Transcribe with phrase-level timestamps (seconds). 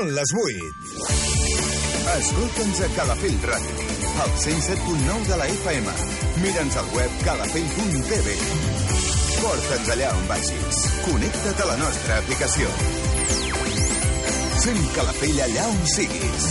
[0.00, 0.68] Són les 8.
[2.10, 3.88] Escolta'ns a Calafell Ràdio,
[4.24, 5.92] al 107.9 de la FM.
[6.40, 8.38] Mira'ns al web calafell.tv.
[9.42, 10.80] Porta'ns allà on vagis.
[11.04, 12.72] Connecta't a la nostra aplicació.
[14.64, 16.50] Sent Calafell allà on siguis.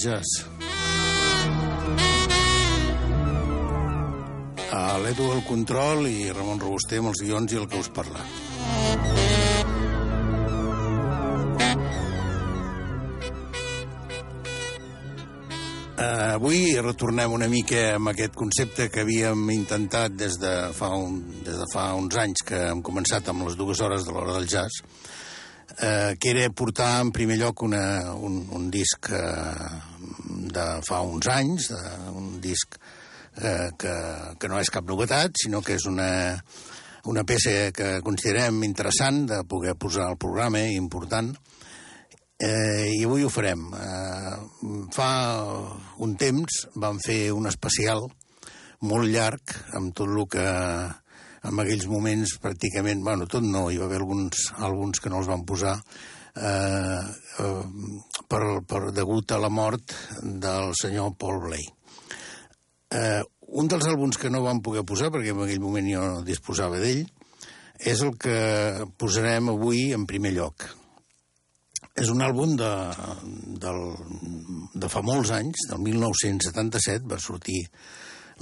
[0.00, 0.44] Jazz.
[4.72, 8.24] A l'Edu el control i Ramon Robuster amb els guions i el que us parla.
[16.00, 21.58] Avui retornem una mica amb aquest concepte que havíem intentat des de fa, un, des
[21.60, 24.80] de fa uns anys que hem començat amb les dues hores de l'hora del jazz,
[25.80, 29.68] eh, que era portar en primer lloc una, un, un disc eh,
[30.52, 31.82] de fa uns anys, de,
[32.16, 32.76] un disc
[33.40, 33.94] eh, que,
[34.38, 36.10] que no és cap novetat, sinó que és una,
[37.10, 41.32] una peça que considerem interessant de poder posar al programa important,
[42.40, 43.68] eh, i avui ho farem.
[43.74, 44.36] Eh,
[44.96, 45.10] fa
[46.00, 48.08] un temps vam fer un especial
[48.80, 50.48] molt llarg amb tot el que
[51.48, 55.30] en aquells moments pràcticament, bueno, tot no, hi va haver alguns àlbums que no els
[55.30, 55.76] van posar
[56.36, 57.00] eh,
[57.44, 57.62] eh,
[58.28, 61.64] per, per degut a la mort del senyor Paul Blay.
[62.90, 63.22] Eh,
[63.60, 66.78] un dels àlbums que no vam poder posar, perquè en aquell moment jo no disposava
[66.82, 67.06] d'ell,
[67.80, 68.36] és el que
[69.00, 70.68] posarem avui en primer lloc.
[72.00, 72.70] És un àlbum de,
[73.60, 73.80] del,
[74.76, 77.64] de fa molts anys, del 1977, va sortir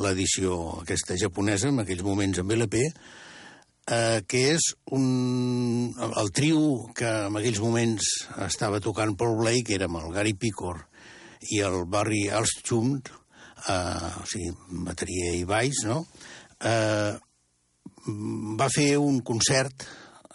[0.02, 2.82] l'edició aquesta japonesa, en aquells moments amb LP,
[3.88, 8.10] eh, que és un, el trio que en aquells moments
[8.46, 10.84] estava tocant Paul Blake, era amb el Gary Picor
[11.54, 14.52] i el Barry Alstrom, eh, o sigui,
[14.86, 16.02] bateria i baix, no?
[16.58, 17.14] Eh,
[18.58, 19.86] va fer un concert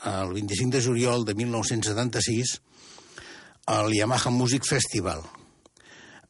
[0.10, 2.58] el 25 de juliol de 1976
[3.72, 5.24] al Yamaha Music Festival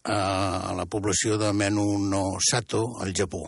[0.03, 3.43] a la població de Menu no Sato, al Japó.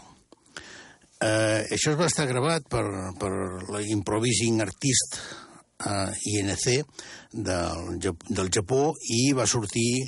[1.19, 2.83] Eh, això es va estar gravat per,
[3.19, 3.31] per
[3.71, 5.17] la Improvising Artist
[5.79, 6.65] eh, INC
[7.31, 10.05] del, del Japó i va sortir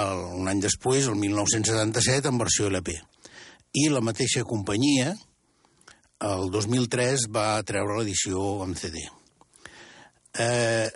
[0.00, 2.96] el, un any després, el 1977, en versió LP.
[3.80, 5.14] I la mateixa companyia,
[6.26, 9.06] el 2003, va treure l'edició en CD.
[10.38, 10.88] Eh,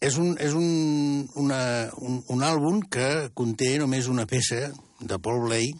[0.00, 1.60] és un, és un, una,
[2.00, 4.70] un, un àlbum que conté només una peça
[5.00, 5.74] de Paul Blay,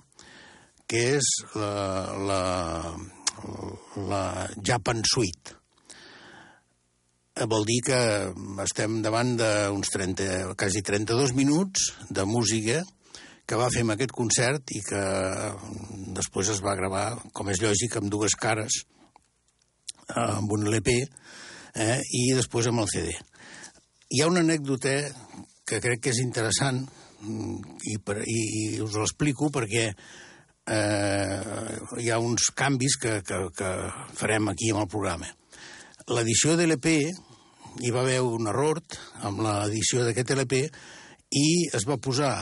[0.91, 1.73] que és la,
[2.29, 2.43] la,
[4.11, 4.23] la
[4.61, 5.57] Japan Suite.
[7.39, 8.01] Eh, Vol dir que
[8.67, 12.83] estem davant d'uns 30, quasi 32 minuts de música
[13.49, 15.01] que va fer amb aquest concert i que
[16.19, 18.83] després es va gravar, com és lògic, amb dues cares,
[20.13, 23.17] amb un LP eh, i després amb el CD.
[24.11, 24.93] Hi ha una anècdota
[25.71, 26.81] que crec que és interessant
[27.23, 33.69] i, per, i, i us l'explico perquè eh, hi ha uns canvis que, que, que
[34.19, 35.29] farem aquí amb el programa.
[36.11, 38.81] L'edició de l'EP hi va haver un error
[39.29, 40.65] amb l'edició d'aquest LP
[41.39, 41.47] i
[41.79, 42.33] es va posar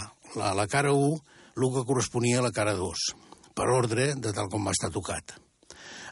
[0.41, 1.13] a la cara 1
[1.59, 3.05] el que corresponia a la cara 2,
[3.53, 5.37] per ordre de tal com va estar tocat.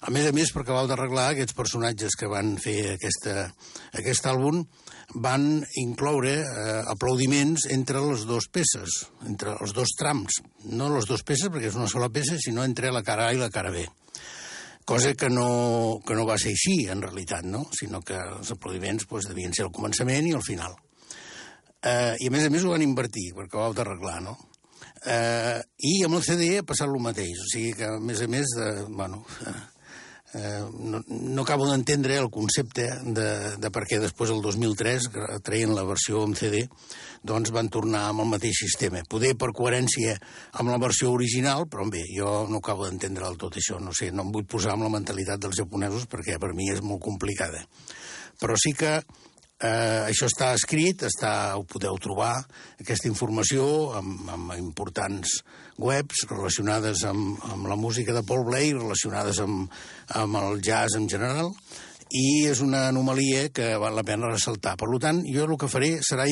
[0.06, 3.48] A més a més, per acabar d'arreglar, aquests personatges que van fer aquesta,
[3.98, 4.60] aquest àlbum
[5.18, 10.38] van incloure eh, aplaudiments entre les dues peces, entre els dos trams.
[10.70, 13.42] No les dues peces, perquè és una sola peça, sinó entre la cara A i
[13.42, 13.82] la cara B.
[14.86, 17.64] Cosa que no, que no va ser així, en realitat, no?
[17.74, 20.78] sinó que els aplaudiments doncs, devien ser al començament i al final.
[21.82, 24.38] Eh, I a més a més ho van invertir, perquè ho heu d'arreglar, no?
[25.02, 25.58] Eh,
[25.90, 28.54] I amb el CD ha passat el mateix, o sigui que a més a més,
[28.54, 29.62] de, bueno, eh,
[30.36, 33.28] eh, no, no acabo d'entendre el concepte de,
[33.58, 35.08] de per què després, el 2003,
[35.46, 36.66] traient la versió en CD,
[37.26, 39.02] doncs van tornar amb el mateix sistema.
[39.08, 40.16] Poder per coherència
[40.60, 44.12] amb la versió original, però bé, jo no acabo d'entendre el tot això, no sé,
[44.12, 47.64] no em vull posar amb la mentalitat dels japonesos perquè per mi és molt complicada.
[48.36, 49.00] Però sí que
[49.56, 52.34] Eh, això està escrit, està, ho podeu trobar,
[52.80, 53.64] aquesta informació,
[53.96, 55.38] amb, amb importants
[55.80, 59.72] webs relacionades amb, amb la música de Paul Blay, relacionades amb,
[60.20, 61.54] amb el jazz en general,
[62.12, 64.76] i és una anomalia que val la pena ressaltar.
[64.76, 66.28] Per tant, jo el que faré serà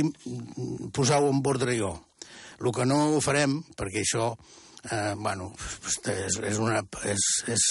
[0.93, 1.94] posar-ho en ordre jo.
[2.61, 4.35] El que no farem, perquè això
[4.91, 5.50] eh, bueno,
[6.12, 7.65] és, és una, és, és,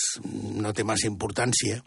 [0.58, 1.80] no té massa importància,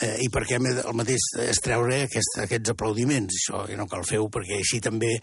[0.00, 3.40] eh, i perquè el mateix és treure aquest, aquests aplaudiments.
[3.40, 5.14] Això ja no cal fer-ho perquè així també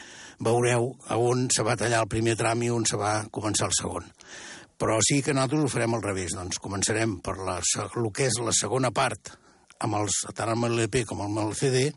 [0.44, 3.77] veureu a on se va tallar el primer tram i on se va començar el
[3.77, 4.12] segon.
[4.75, 6.35] Però sí que nosaltres ho farem al revés.
[6.35, 9.31] Doncs començarem per la, el que és la segona part,
[9.85, 11.88] amb els, tant amb l'LP com amb el CD,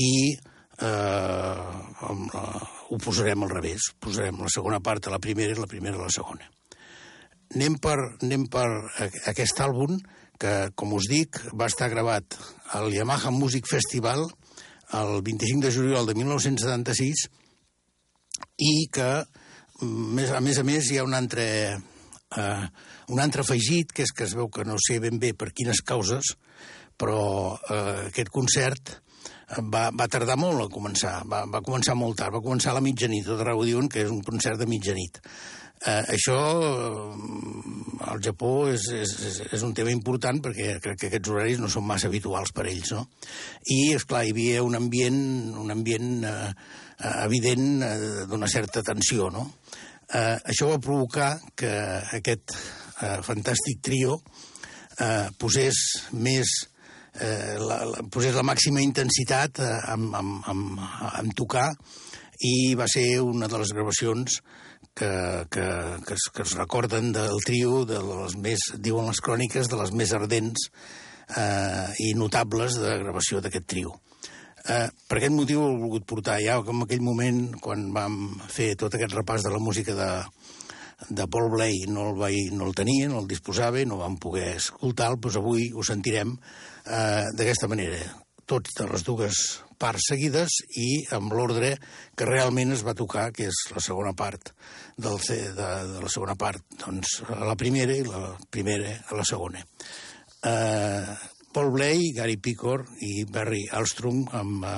[0.00, 2.44] i eh, amb la,
[2.88, 3.92] ho posarem al revés.
[4.00, 6.48] Posarem la segona part a la primera i la primera a la segona.
[7.54, 8.66] Anem per, anem per
[9.30, 9.98] aquest àlbum,
[10.44, 12.36] que, com us dic, va estar gravat
[12.76, 14.26] al Yamaha Music Festival
[14.98, 17.24] el 25 de juliol de 1976
[18.60, 19.08] i que,
[19.80, 21.46] més, a més a més, hi ha un altre,
[22.36, 22.66] eh,
[23.14, 25.80] un altre afegit, que és que es veu que no sé ben bé per quines
[25.80, 26.34] causes,
[27.00, 27.24] però
[27.56, 28.98] eh, aquest concert
[29.72, 32.84] va, va tardar molt a començar, va, va començar molt tard, va començar a la
[32.84, 35.22] mitjanit, tot arreu diuen que és un concert de mitjanit.
[35.84, 41.32] Eh, això eh, al Japó és, és, és un tema important perquè crec que aquests
[41.32, 43.04] horaris no són massa habituals per ells, no?
[43.68, 45.20] I, és clar hi havia un ambient,
[45.60, 47.98] un ambient eh, eh, evident eh,
[48.30, 49.50] d'una certa tensió, no?
[50.08, 51.72] Eh, això va provocar que
[52.16, 54.18] aquest eh, fantàstic trio
[55.00, 55.84] eh, posés
[56.16, 56.56] més
[57.20, 61.70] eh, la, la, posés la màxima intensitat eh, amb, amb, amb, amb tocar
[62.44, 64.40] i va ser una de les gravacions
[64.94, 65.10] que,
[65.50, 65.66] que,
[66.06, 69.92] que, es, que es recorden del trio, de les més, diuen les cròniques, de les
[69.92, 70.68] més ardents
[71.36, 73.96] eh, i notables de gravació d'aquest trio.
[74.64, 78.94] Eh, per aquest motiu he volgut portar ja, com aquell moment, quan vam fer tot
[78.96, 80.10] aquest repàs de la música de,
[81.10, 84.54] de Paul Blay, no el, vaig, no el tenia, no el disposava, no vam poder
[84.56, 88.00] escoltar-lo, doncs avui ho sentirem eh, d'aquesta manera.
[88.48, 89.44] Tots de les dues
[89.78, 91.74] parts seguides i amb l'ordre
[92.16, 94.52] que realment es va tocar, que és la segona part
[94.96, 99.62] del de, de la segona part, doncs la primera i la primera a la segona.
[100.44, 101.14] Uh,
[101.54, 104.74] Paul Blay, Gary Picor i Barry Alstrom amb uh,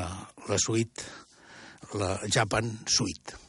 [0.48, 1.08] la suite,
[1.96, 3.45] la Japan Suite.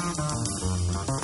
[0.00, 1.19] Música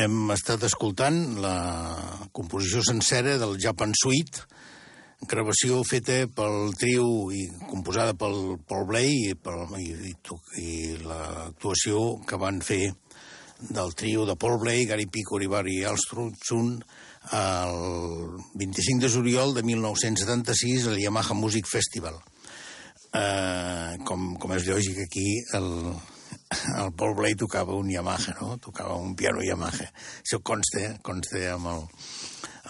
[0.00, 1.56] Hem estat escoltant la
[2.32, 4.46] composició sencera del Japan Suite,
[5.28, 7.04] gravació feta pel trio
[7.36, 10.14] i composada pel Paul Blay i, pel, i, i,
[10.62, 12.94] i l'actuació que van fer
[13.60, 16.78] del trio de Paul Blay, Gary Pico i Barry Alstrosun
[17.36, 17.76] el
[18.62, 22.16] 25 de juliol de 1976 al Yamaha Music Festival.
[23.10, 25.28] Uh, com, com és lògic aquí,
[25.58, 25.68] el,
[26.82, 28.56] el Paul Blay tocava un Yamaha, no?
[28.58, 29.88] Tocava un piano Yamaha.
[30.22, 31.84] Això consta, consta amb el,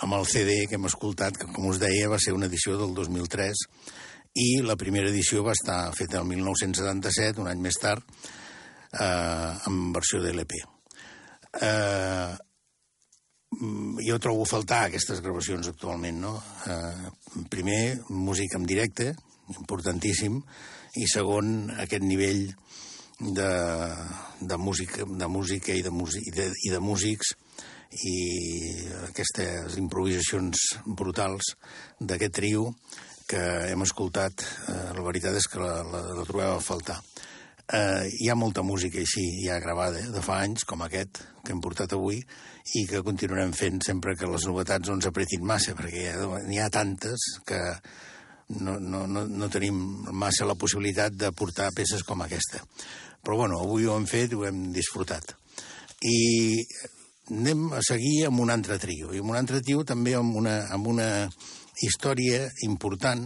[0.07, 2.95] amb el CD que hem escoltat, que com us deia va ser una edició del
[2.97, 3.65] 2003,
[4.41, 8.05] i la primera edició va estar feta el 1977, un any més tard,
[8.93, 10.55] eh, en versió de l'EP.
[11.61, 12.37] Eh,
[14.07, 16.37] jo trobo a faltar aquestes gravacions actualment, no?
[16.71, 17.11] Eh,
[17.51, 19.11] primer, música en directe,
[19.57, 20.39] importantíssim,
[20.99, 22.47] i segon, aquest nivell
[23.21, 23.51] de,
[24.41, 27.35] de, música, de música i de, i de, i de músics
[28.07, 28.17] i
[29.09, 31.55] aquestes improvisacions brutals
[31.99, 32.69] d'aquest trio
[33.31, 33.41] que
[33.71, 36.99] hem escoltat, eh, la veritat és que la, la, la trobem a faltar.
[37.71, 41.61] Eh, hi ha molta música així, ja gravada, de fa anys, com aquest, que hem
[41.63, 42.19] portat avui,
[42.75, 46.17] i que continuarem fent sempre que les novetats no ens apretin massa, perquè
[46.49, 47.61] n'hi ha tantes que
[48.59, 49.79] no, no, no, no tenim
[50.11, 52.65] massa la possibilitat de portar peces com aquesta.
[53.25, 55.35] Però bueno, avui ho hem fet ho hem disfrutat.
[56.01, 56.19] I
[57.31, 60.57] anem a seguir amb un altre trio, i amb un altre trio també amb una,
[60.73, 61.09] amb una
[61.85, 63.23] història important,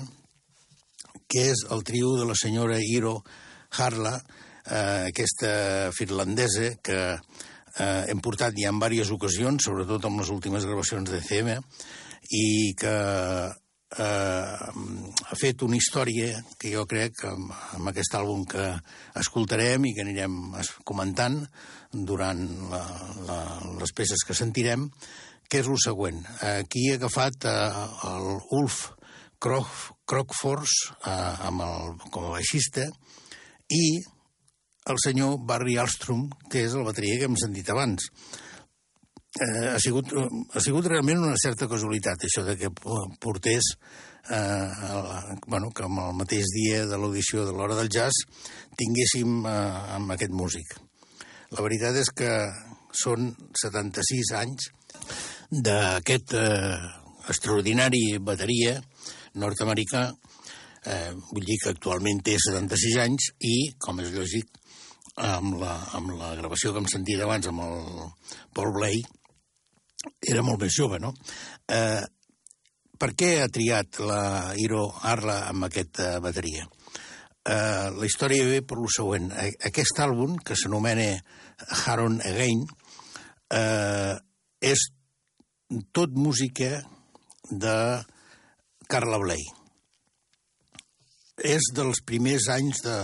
[1.31, 3.17] que és el trio de la senyora Iro
[3.79, 4.19] Harla,
[4.67, 7.01] eh, aquesta finlandesa que
[7.79, 11.57] eh, hem portat ja en diverses ocasions, sobretot amb les últimes gravacions de CM,
[12.31, 12.95] i que
[13.99, 14.55] eh,
[15.31, 18.67] ha fet una història que jo crec que amb, amb aquest àlbum que
[19.21, 20.39] escoltarem i que anirem
[20.87, 21.41] comentant
[21.93, 22.43] durant
[22.73, 22.83] la,
[23.29, 23.39] la,
[23.81, 24.89] les peces que sentirem,
[25.49, 26.23] que és el següent.
[26.55, 27.57] Aquí he agafat eh,
[28.11, 28.81] el Ulf
[29.43, 29.71] Krog,
[30.09, 30.75] Krogfors
[31.05, 32.89] eh, amb el, com a baixista
[33.71, 33.85] i
[34.91, 38.11] el senyor Barry Alstrom, que és el bateria que hem sentit abans
[39.41, 42.71] eh, ha, sigut, ha sigut realment una certa casualitat, això de que
[43.23, 43.75] portés,
[44.31, 48.25] eh, el, bueno, que amb el mateix dia de l'audició de l'Hora del Jazz
[48.79, 49.55] tinguéssim eh,
[49.99, 50.77] amb aquest músic.
[51.55, 52.31] La veritat és que
[52.95, 54.71] són 76 anys
[55.51, 56.79] d'aquest eh,
[57.31, 58.79] extraordinari bateria
[59.41, 60.09] nord-americà,
[60.87, 64.61] eh, vull dir que actualment té 76 anys i, com és lògic,
[65.15, 68.09] amb la, amb la gravació que hem sentit abans amb el
[68.55, 69.03] Paul Blay,
[70.21, 71.13] era molt més jove, no?
[71.69, 72.03] Eh,
[72.99, 76.67] per què ha triat la Hiro Arla amb aquesta bateria?
[77.45, 79.31] Eh, la història ve per lo següent.
[79.69, 81.11] Aquest àlbum, que s'anomena
[81.85, 82.63] Haron Again,
[83.53, 84.15] eh,
[84.65, 84.87] és
[85.93, 86.79] tot música
[87.51, 87.77] de
[88.89, 89.45] Carla Bley.
[91.45, 92.97] És dels primers anys de,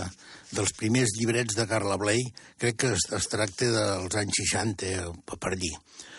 [0.55, 2.23] dels primers llibrets de Carla Bley,
[2.57, 5.75] crec que es, es tracta dels anys 60, per dir.
[5.75, 6.10] Eh,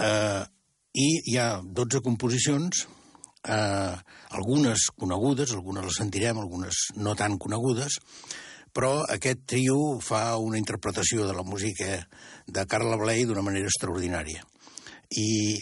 [0.00, 2.86] I hi ha 12 composicions,
[3.46, 3.96] eh,
[4.30, 7.98] algunes conegudes, algunes les sentirem, algunes no tan conegudes,
[8.76, 12.02] però aquest trio fa una interpretació de la música
[12.46, 14.42] de Carla Bley d'una manera extraordinària.
[15.16, 15.56] I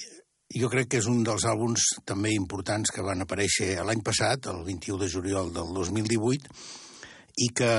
[0.59, 4.65] jo crec que és un dels àlbums també importants que van aparèixer l'any passat, el
[4.67, 6.51] 21 de juliol del 2018,
[7.45, 7.73] i que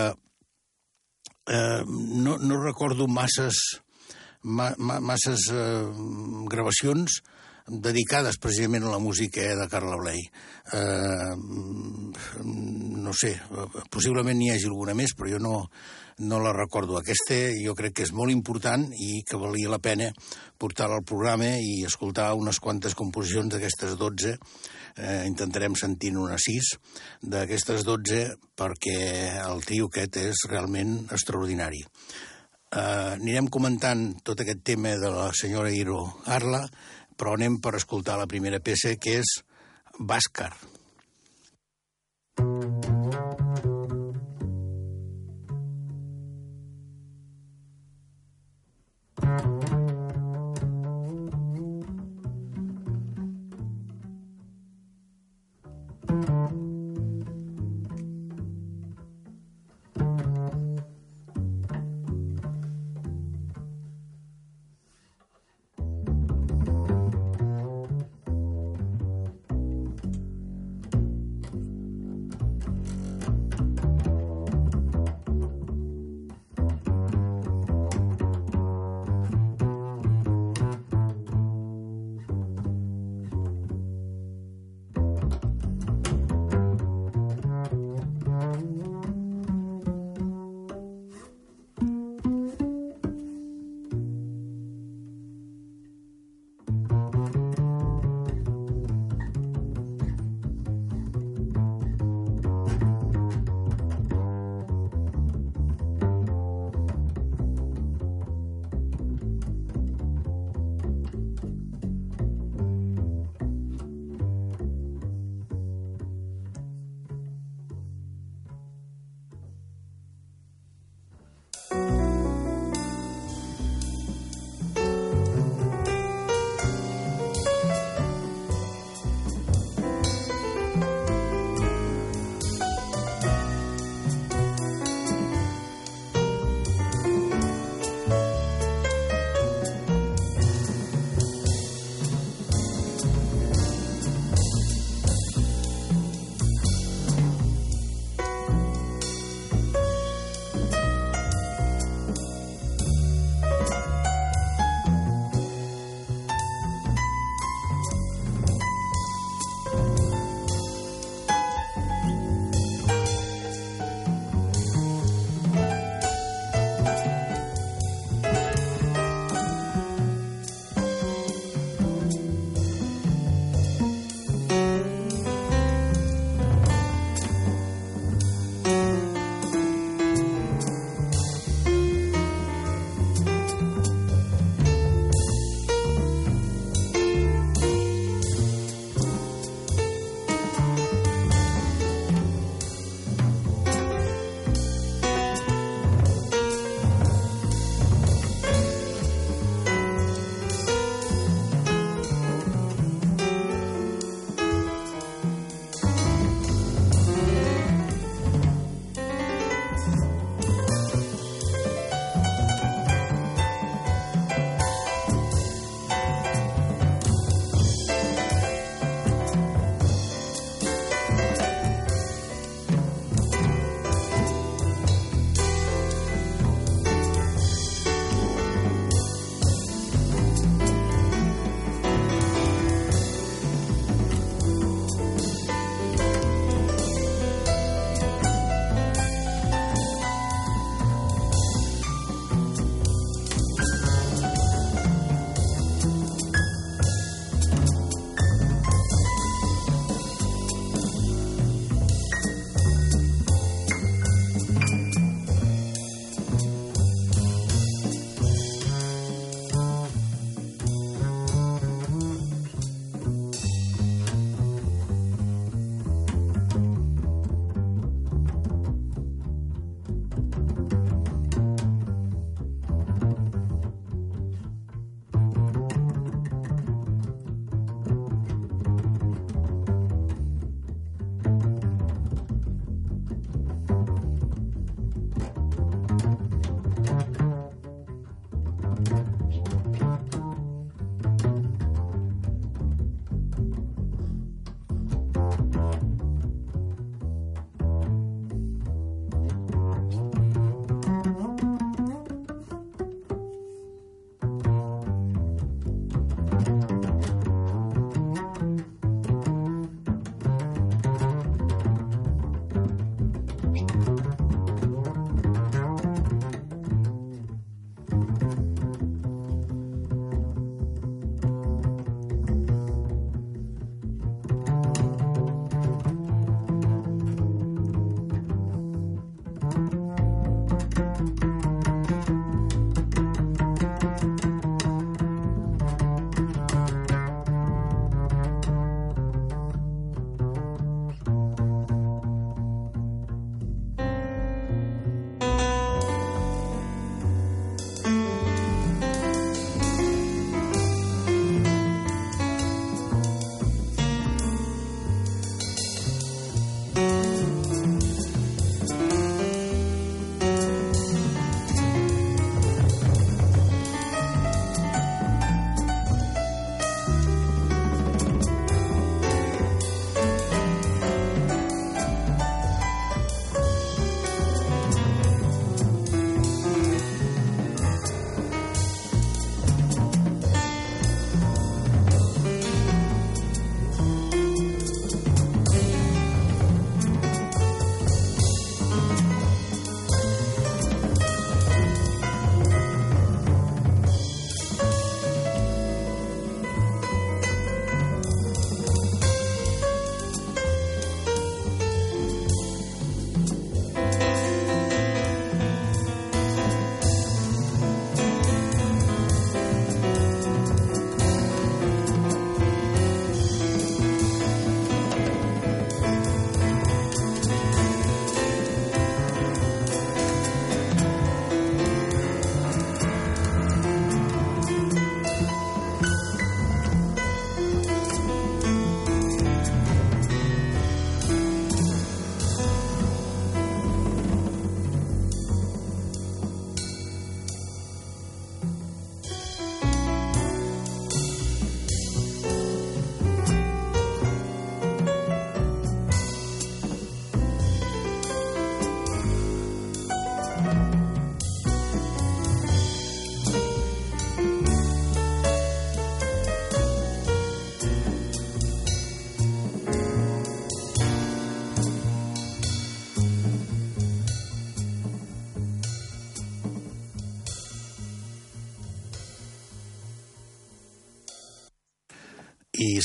[1.48, 3.82] eh, no, no recordo masses
[4.46, 5.84] ma, ma, masses eh,
[6.50, 7.20] gravacions
[7.66, 10.22] dedicades precisament a la música eh, de Carla Bley.
[10.74, 11.34] Eh,
[12.46, 13.36] no sé,
[13.90, 15.56] possiblement n'hi hagi alguna més, però jo no,
[16.30, 17.00] no la recordo.
[17.00, 20.12] Aquesta jo crec que és molt important i que valia la pena
[20.62, 24.38] portar-la al programa i escoltar unes quantes composicions d'aquestes 12.
[24.96, 26.70] Eh, intentarem sentir unes 6
[27.34, 28.22] d'aquestes 12
[28.56, 29.02] perquè
[29.42, 31.82] el tio aquest és realment extraordinari.
[32.76, 36.66] Uh, anirem comentant tot aquest tema de la senyora Iro Arla,
[37.16, 39.38] però anem per escoltar la primera peça, que és
[39.96, 40.52] Bàscar.
[40.52, 40.75] I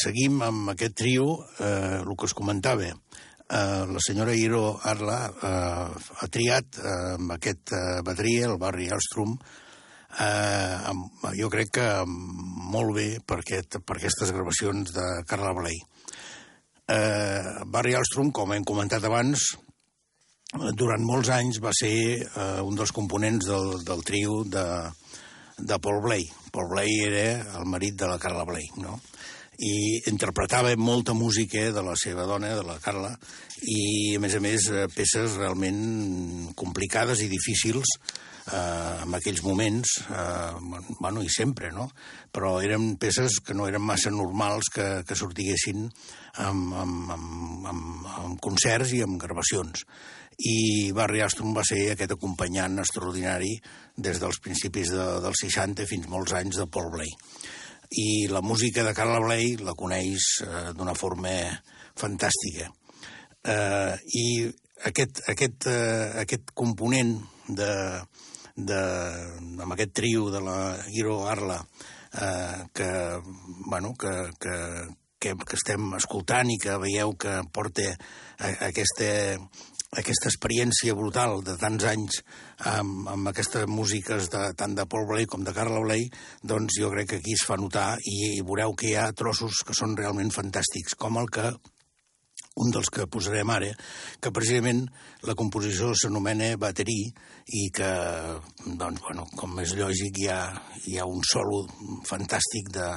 [0.01, 1.27] seguim amb aquest trio,
[1.59, 2.91] eh, el que us comentava.
[2.91, 8.89] Eh, la senyora Iro Arla eh, ha triat eh, amb aquest eh, bateria, el Barry
[8.95, 9.37] Alstrom,
[10.19, 15.81] eh, amb, jo crec que molt bé per, aquest, per aquestes gravacions de Carla Bley.
[16.91, 19.51] Eh, Barry Alstrom, com hem comentat abans,
[20.75, 21.95] durant molts anys va ser
[22.27, 24.67] eh, un dels components del, del trio de,
[25.59, 26.27] de Paul Bley.
[26.51, 28.99] Paul Bley era el marit de la Carla Bley, no?
[29.61, 33.13] I interpretava molta música de la seva dona, de la Carla,
[33.61, 39.99] i, a més a més, eh, peces realment complicades i difícils eh, en aquells moments,
[40.09, 41.91] eh, bueno, i sempre, no?
[42.33, 45.85] Però eren peces que no eren massa normals que, que sortiguessin
[46.41, 49.85] amb, amb, amb, amb, amb concerts i amb gravacions.
[50.41, 53.59] I Barry Aston va ser aquest acompanyant extraordinari
[54.01, 57.13] des dels principis de, dels 60 fins molts anys de Paul Blay
[57.91, 61.33] i la música de Carla Bley la coneix eh, d'una forma
[61.99, 62.71] fantàstica.
[63.43, 64.27] Eh, I
[64.87, 67.17] aquest, aquest, eh, aquest component
[67.49, 67.73] de,
[68.55, 68.81] de,
[69.65, 70.61] amb aquest trio de la
[70.95, 71.59] Hiro Arla
[72.15, 72.91] eh, que,
[73.67, 74.57] bueno, que, que,
[75.19, 77.91] que, que estem escoltant i que veieu que porta
[78.39, 79.11] aquesta
[79.91, 82.21] aquesta experiència brutal de tants anys
[82.71, 86.07] amb, amb aquestes músiques de, tant de Paul Blay com de Carla Blay,
[86.47, 89.65] doncs jo crec que aquí es fa notar i, i veureu que hi ha trossos
[89.67, 91.51] que són realment fantàstics, com el que
[92.61, 93.71] un dels que posarem ara,
[94.21, 94.85] que precisament
[95.27, 97.01] la composició s'anomena Baterí
[97.59, 97.91] i que,
[98.67, 100.41] doncs, bueno, com és lògic, hi ha,
[100.87, 101.65] hi ha un solo
[102.07, 102.89] fantàstic de,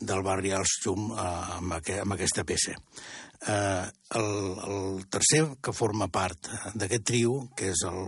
[0.00, 1.26] del barri Alstom eh,
[1.58, 2.76] amb, aqu amb aquesta peça.
[3.48, 4.28] Eh, el,
[4.68, 8.04] el tercer que forma part d'aquest trio, que és el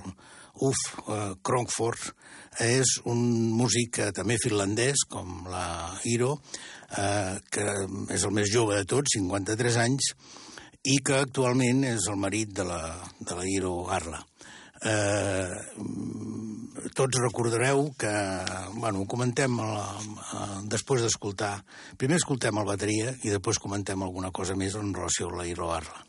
[0.63, 2.13] Uf eh, Kronkford,
[2.63, 3.25] és un
[3.59, 5.67] músic també finlandès, com la
[6.07, 6.37] Hiro,
[6.95, 7.67] eh, que
[8.15, 10.13] és el més jove de tots, 53 anys,
[10.85, 12.81] i que actualment és el marit de la,
[13.19, 14.21] de la Hiro Arla.
[14.83, 15.49] Eh,
[16.95, 18.15] tots recordareu que,
[18.79, 19.85] bueno, comentem la,
[20.33, 21.55] a, després d'escoltar.
[22.01, 26.05] Primer escoltem el bateria i després comentem alguna cosa més en relació a la Iroarla.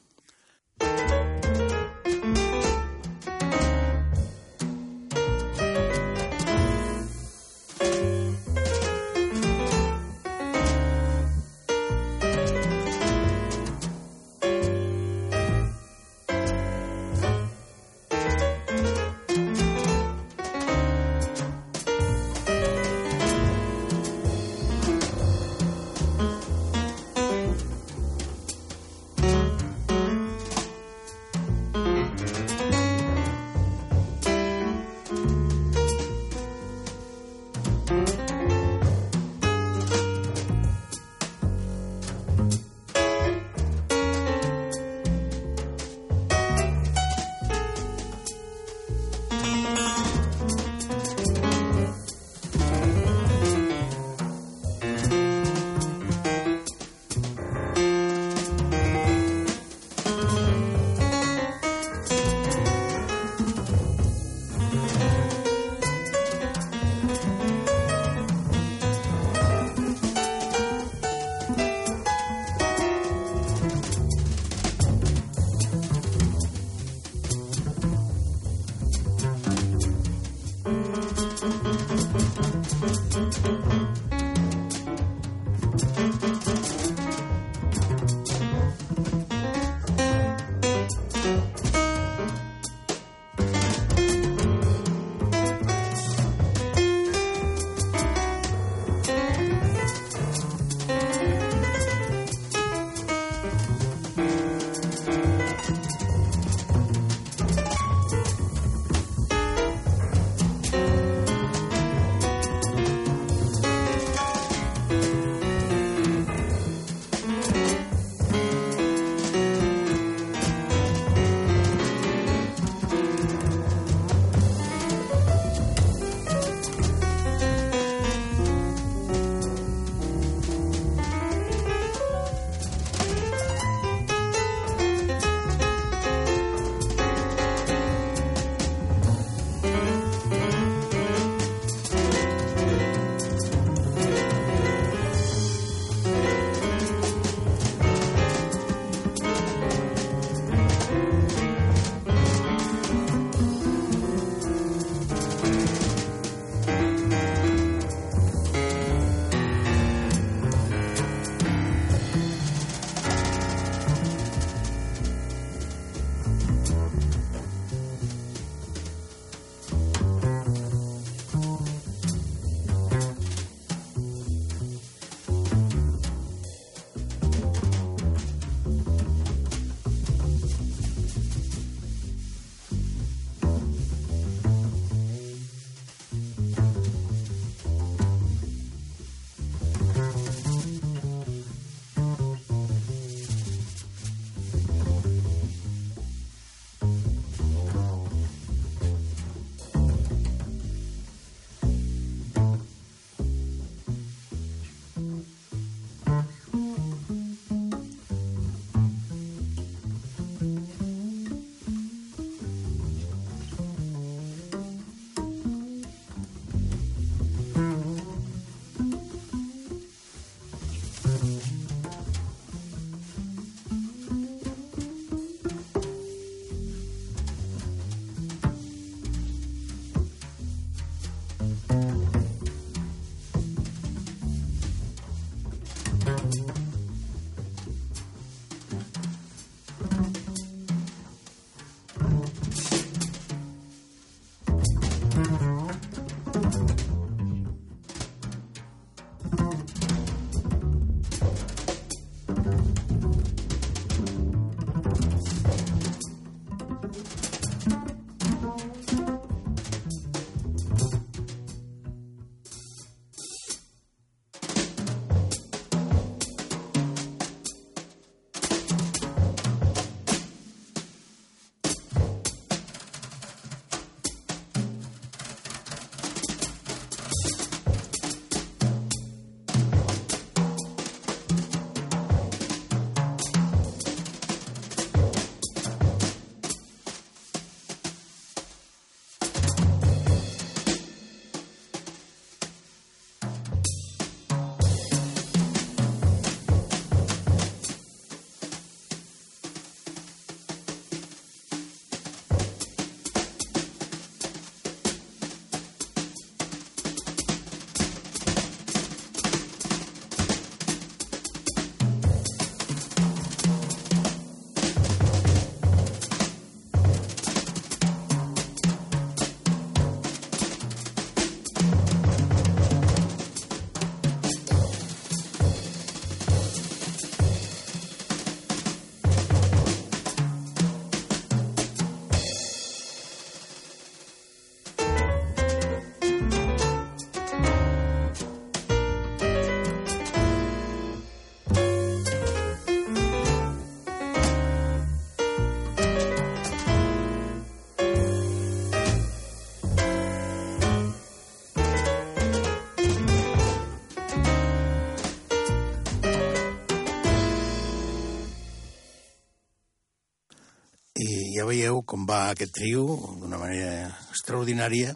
[361.49, 362.85] Veieu com va aquest trio
[363.21, 364.95] d'una manera extraordinària.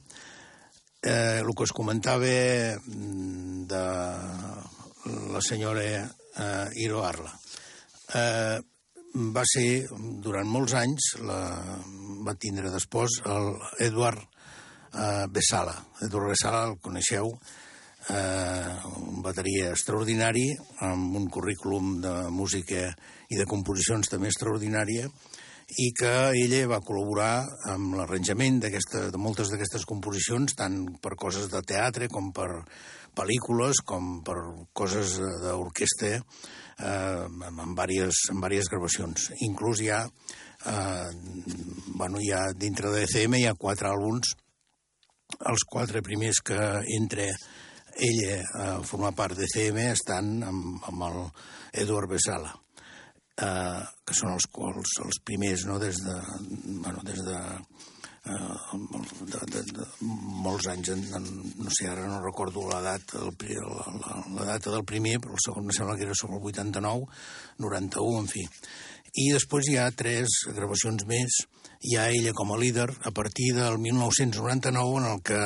[1.02, 3.84] Eh, el que us comentava mm, de
[5.34, 7.32] la senyora eh, Iro Arla.
[8.16, 8.60] Eh,
[9.36, 9.88] va ser,
[10.22, 11.40] durant molts anys, la,
[12.26, 13.50] va tindre després el
[13.88, 15.76] Eduard eh, Besala.
[16.06, 17.32] Eduard Besala el coneixeu,
[18.10, 20.48] eh, un bateria extraordinari,
[20.86, 22.90] amb un currículum de música
[23.30, 25.10] i de composicions també extraordinària,
[25.78, 28.72] i que ella va col·laborar amb l'arranjament de
[29.22, 32.50] moltes d'aquestes composicions, tant per coses de teatre com per
[33.16, 34.38] pel·lícules, com per
[34.74, 39.30] coses d'orquestra, eh, amb, diverses, amb diverses gravacions.
[39.46, 40.04] Inclús hi ha,
[40.66, 41.10] eh,
[41.94, 44.34] bueno, hi ha dintre de ECM hi ha quatre àlbums,
[45.46, 46.60] els quatre primers que
[46.98, 47.30] entre
[48.00, 51.20] ella a formar part de CM estan amb, amb el
[51.84, 52.56] Eduard Besala
[53.40, 56.18] eh, que són els, els, els primers, no?, des de,
[56.84, 57.40] bueno, des de,
[58.26, 58.38] eh,
[59.32, 59.88] de, de, de
[60.46, 61.30] molts anys, en, en,
[61.60, 65.44] no sé, ara no recordo la data, la, la, la data del primer, però el
[65.46, 67.10] segon em sembla que era sobre el 89,
[67.66, 68.46] 91, en fi.
[69.20, 71.40] I després hi ha tres gravacions més,
[71.82, 75.40] hi ha ella com a líder a partir del 1999, en el que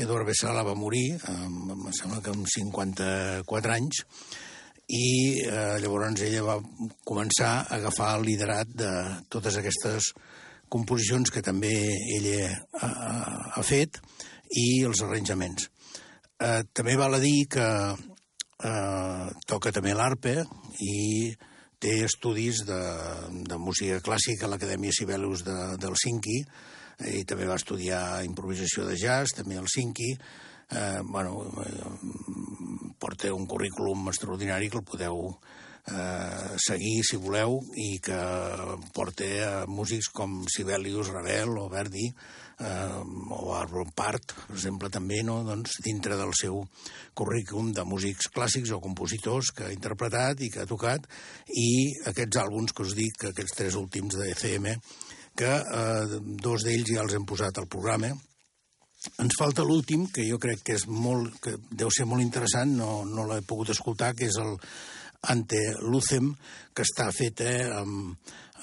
[0.00, 4.04] Eduard Bessala va morir, amb, em sembla que amb 54 anys,
[4.92, 6.58] i eh, llavors ella va
[7.08, 8.92] començar a agafar el liderat de
[9.32, 10.12] totes aquestes
[10.72, 11.72] composicions que també
[12.16, 12.90] ella ha,
[13.56, 14.00] ha fet
[14.56, 15.68] i els arranjaments.
[16.42, 20.42] Eh, també val a dir que eh, toca també l'arpa
[20.84, 21.32] i
[21.82, 22.82] té estudis de,
[23.48, 26.38] de música clàssica a l'Acadèmia Sibelius de, d'Helsinki
[27.10, 30.12] i també va estudiar improvisació de jazz, també a Helsinki,
[30.72, 35.36] eh, bueno, eh, porta un currículum extraordinari que el podeu
[35.86, 38.18] eh, seguir, si voleu, i que
[38.94, 42.06] porta a músics com Sibelius, Ravel o Verdi,
[42.62, 45.40] eh, o Arbol Part, per exemple, també, no?
[45.46, 46.62] doncs, dintre del seu
[47.18, 51.08] currículum de músics clàssics o compositors que ha interpretat i que ha tocat,
[51.48, 51.70] i
[52.12, 54.76] aquests àlbums que us dic, aquests tres últims de ECM,
[55.36, 58.12] que eh, dos d'ells ja els hem posat al programa,
[59.22, 63.02] ens falta l'últim, que jo crec que és molt, que deu ser molt interessant, no,
[63.08, 64.56] no l'he pogut escoltar, que és el
[65.32, 66.32] Ante Lucem,
[66.74, 68.16] que està fet eh, amb,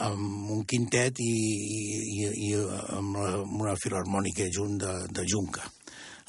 [0.06, 5.64] amb un quintet i, i, i amb, la, amb una filharmònica junt de, de Junca.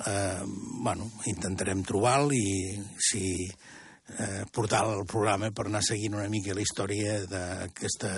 [0.06, 0.44] Eh,
[0.84, 2.78] bueno, intentarem trobar-lo i
[3.10, 8.14] si eh, portar al programa per anar seguint una mica la història d'aquesta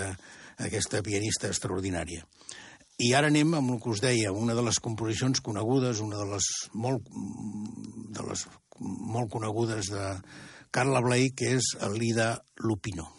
[0.61, 2.23] aquesta pianista extraordinària.
[3.03, 6.27] I ara anem amb el que us deia, una de les composicions conegudes, una de
[6.29, 7.09] les molt,
[8.15, 8.45] de les
[8.79, 10.05] molt conegudes de
[10.71, 12.29] Carla Bley, que és el Lida
[12.63, 13.09] Lupino.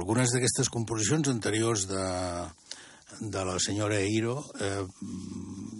[0.00, 2.04] Algunes d'aquestes composicions anteriors de,
[3.20, 4.84] de la senyora Eiro eh,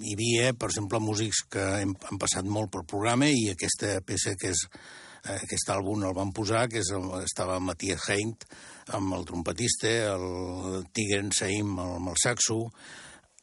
[0.04, 4.36] hi havia, per exemple, músics que hem, han passat molt pel programa i aquesta peça
[4.40, 6.92] que és eh, aquest àlbum el van posar, que és
[7.22, 8.44] estava Matthias Heint
[8.96, 12.66] amb el trompetista, el Tigren Saim amb el saxo,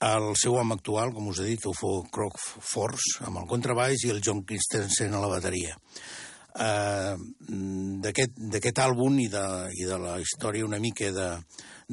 [0.05, 4.13] el seu home actual, com us he dit, Ufo Croc Force, amb el contrabaix, i
[4.13, 5.73] el John Christensen a la bateria.
[6.57, 7.13] Uh,
[8.01, 9.43] D'aquest àlbum i de,
[9.77, 11.27] i de la història una mica de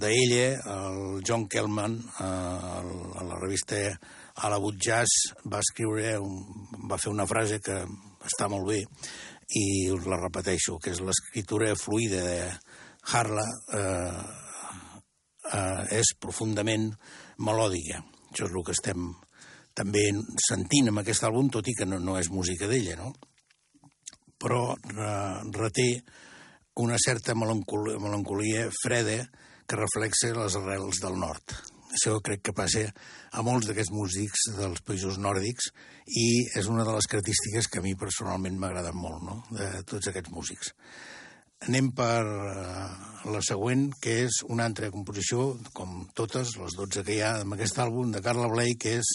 [0.01, 2.81] el John Kellman, uh,
[3.21, 3.77] a la revista
[4.35, 6.41] a la Jazz, va escriure, un,
[6.91, 7.77] va fer una frase que
[8.25, 8.81] està molt bé
[9.55, 12.39] i us la repeteixo, que és l'escriptura fluida de
[13.13, 13.45] Harla
[13.77, 14.23] eh,
[15.53, 16.91] eh, és profundament
[17.39, 18.01] melòdica.
[18.33, 19.13] Això és el que estem
[19.75, 20.09] també
[20.49, 23.13] sentint amb aquest àlbum, tot i que no, no és música d'ella, no?
[24.45, 25.89] Però eh, reté
[26.85, 29.23] una certa melancolia, melancolia freda
[29.65, 31.55] que reflexa les arrels del nord.
[31.95, 32.89] Això crec que passa
[33.31, 35.71] a molts d'aquests músics dels països nòrdics
[36.21, 36.27] i
[36.59, 40.35] és una de les característiques que a mi personalment m'agraden molt, no?, de tots aquests
[40.35, 40.75] músics.
[41.65, 47.15] Anem per uh, la següent, que és una altra composició, com totes, les 12 que
[47.15, 49.15] hi ha en aquest àlbum, de Carla Bley, que és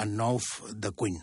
[0.00, 0.40] en nou
[0.72, 1.18] de Queen.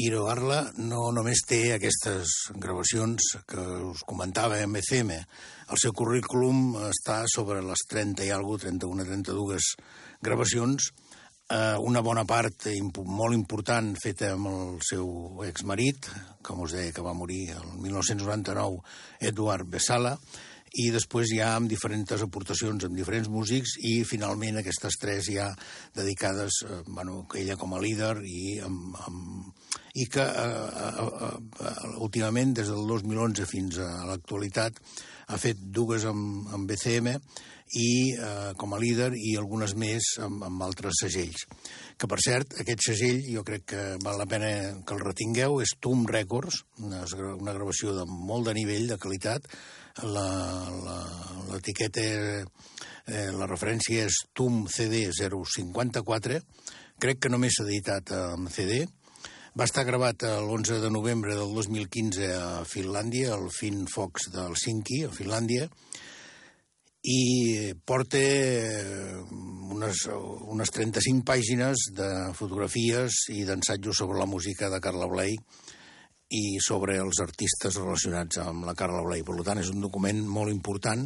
[0.00, 3.60] I gravar-la no només té aquestes gravacions que
[3.90, 5.18] us comentava en BCM.
[5.70, 9.68] El seu currículum està sobre les 30 i alguna 31, 32
[10.24, 10.88] gravacions,
[11.52, 16.08] eh, una bona part imp molt important feta amb el seu exmarit,
[16.46, 18.80] com us deia que va morir el 1999,
[19.32, 20.16] Eduard Bessala,
[20.80, 25.50] i després ja amb diferents aportacions amb diferents músics i finalment aquestes tres ja
[25.96, 29.59] dedicades, eh, bueno, ella com a líder i, amb, amb,
[29.94, 30.44] i que eh,
[30.86, 31.30] eh,
[31.66, 34.78] eh, últimament des del 2011 fins a l'actualitat
[35.30, 37.16] ha fet dues amb, amb BCM
[37.78, 41.46] i eh, com a líder i algunes més amb, amb altres segells.
[41.96, 44.50] Que, per cert, aquest segell jo crec que val la pena
[44.86, 47.04] que el retingueu, és Tum Records, una,
[47.36, 49.46] una gravació de molt de nivell, de qualitat,
[51.50, 52.02] l'etiqueta,
[53.06, 56.40] eh, la referència és TUM CD 054,
[57.00, 58.82] crec que només s'ha editat en CD,
[59.58, 65.02] va estar gravat l'11 de novembre del 2015 a Finlàndia, al Fin Fox del Helsinki,
[65.06, 65.66] a Finlàndia,
[67.00, 69.16] i porta eh,
[69.74, 70.04] unes,
[70.54, 75.38] unes 35 pàgines de fotografies i d'ensajos sobre la música de Carla Bley,
[76.30, 79.24] i sobre els artistes relacionats amb la Carla Blay.
[79.26, 81.02] Per tant, és un document molt important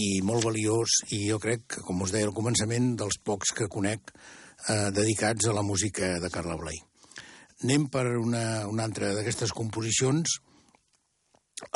[0.00, 4.12] i molt valiós i jo crec, com us deia al començament, dels pocs que conec
[4.14, 6.87] eh, dedicats a la música de Carla Blay.
[7.64, 10.38] Anem per una, una altra d'aquestes composicions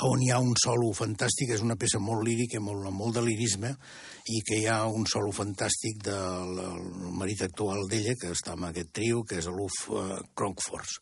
[0.07, 3.73] on hi ha un solo fantàstic, és una peça molt lírica, molt, molt de lirisme,
[4.31, 6.61] i que hi ha un solo fantàstic del
[7.19, 11.01] marit actual d'ella, que està en aquest trio, que és l'Uf uh, Kronkfors.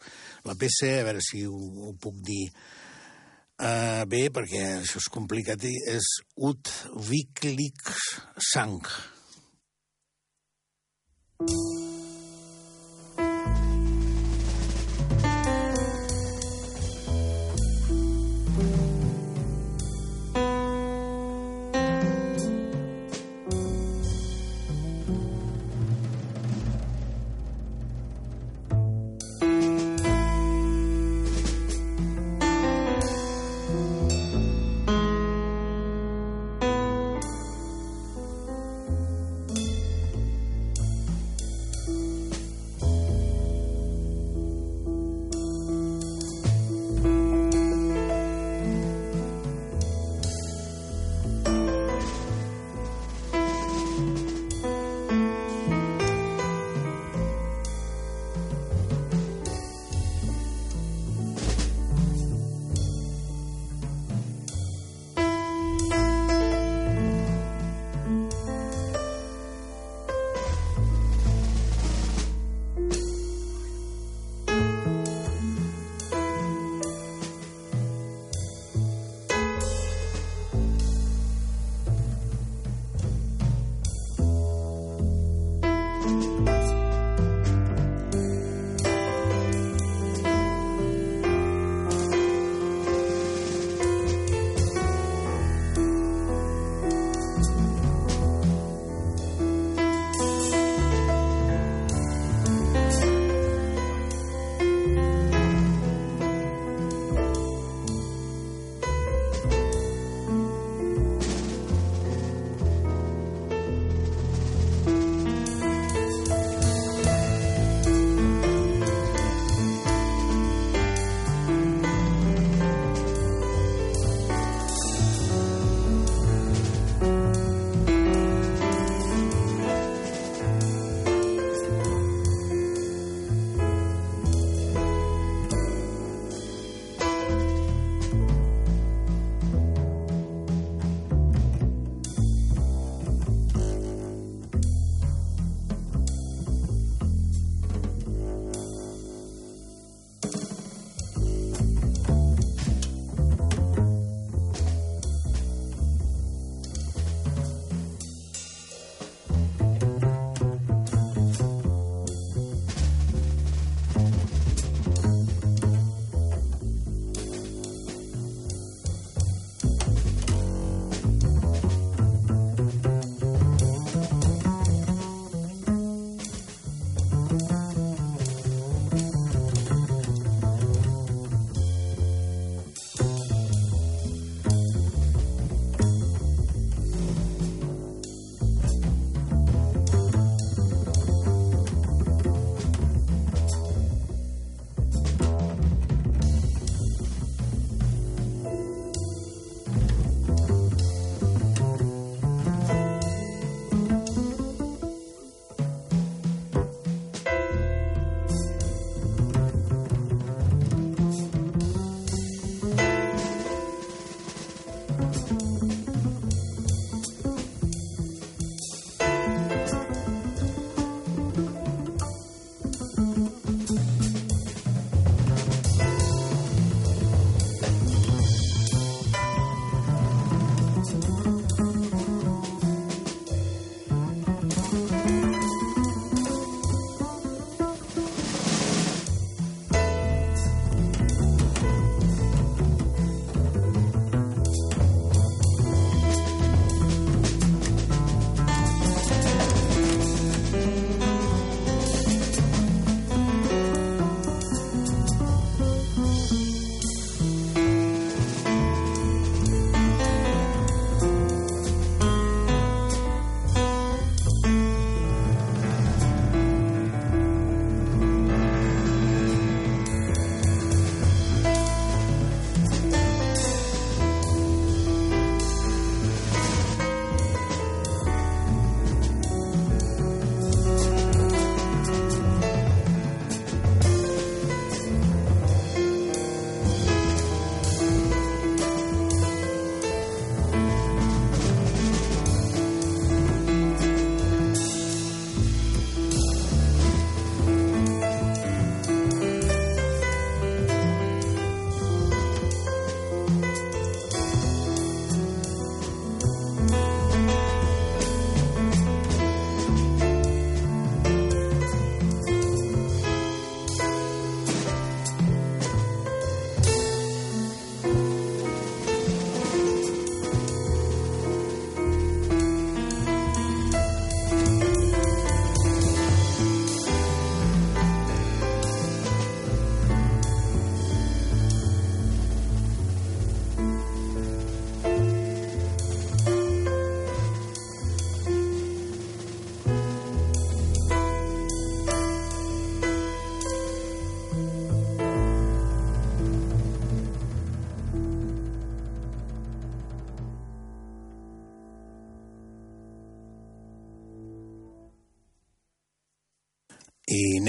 [0.48, 5.69] La peça, a veure si ho, ho puc dir uh, bé, perquè això és complicat,
[5.69, 6.73] és Ut
[7.11, 7.85] Viklik
[8.52, 8.81] Sang.
[11.44, 11.99] I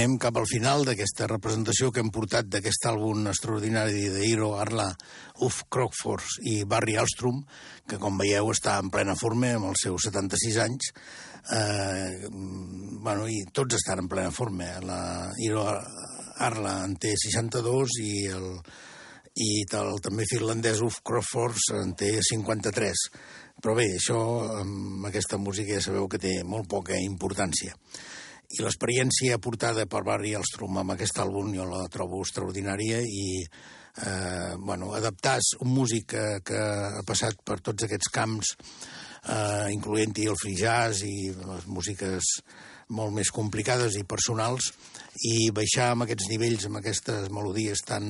[0.01, 4.87] anem cap al final d'aquesta representació que hem portat d'aquest àlbum extraordinari de Arla,
[5.45, 7.43] Uf Crockfors i Barry Alstrom,
[7.85, 10.89] que com veieu està en plena forma amb els seus 76 anys.
[11.53, 14.71] Eh, bueno, i tots estan en plena forma.
[14.81, 18.47] La Hiro Arla en té 62 i el,
[19.37, 23.05] i el, també finlandès Uf Crockfors en té 53.
[23.61, 24.17] Però bé, això
[24.63, 27.77] amb aquesta música ja sabeu que té molt poca importància
[28.57, 34.55] i l'experiència portada per Barry Alstrom amb aquest àlbum jo la trobo extraordinària i eh,
[34.57, 38.55] bueno, adaptar un músic que, que ha passat per tots aquests camps
[39.27, 42.33] eh, incloent-hi el free jazz i les músiques
[42.91, 44.71] molt més complicades i personals
[45.27, 48.09] i baixar amb aquests nivells, amb aquestes melodies tan,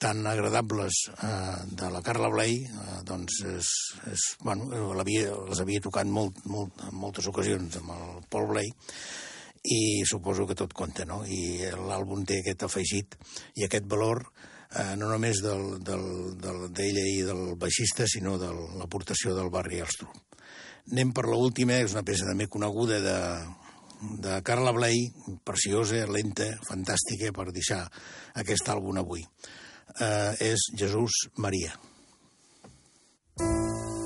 [0.00, 3.72] tan agradables eh, de la Carla Bley, eh, doncs és,
[4.12, 8.72] és, bueno, les havia tocat molt, molt, en moltes ocasions amb el Paul Bley,
[9.62, 11.22] i suposo que tot compta, no?
[11.24, 13.14] I l'àlbum té aquest afegit
[13.60, 16.04] i aquest valor eh, no només d'ella del,
[16.42, 20.12] del, del i del baixista, sinó de l'aportació del barri Alstrom.
[20.90, 23.18] Anem per l'última, és una peça també coneguda de,
[24.24, 25.06] de Carla Bley,
[25.46, 27.84] preciosa, lenta, fantàstica per deixar
[28.34, 29.22] aquest àlbum avui.
[30.00, 31.76] Eh, és Jesús Maria.
[33.42, 34.01] Uh,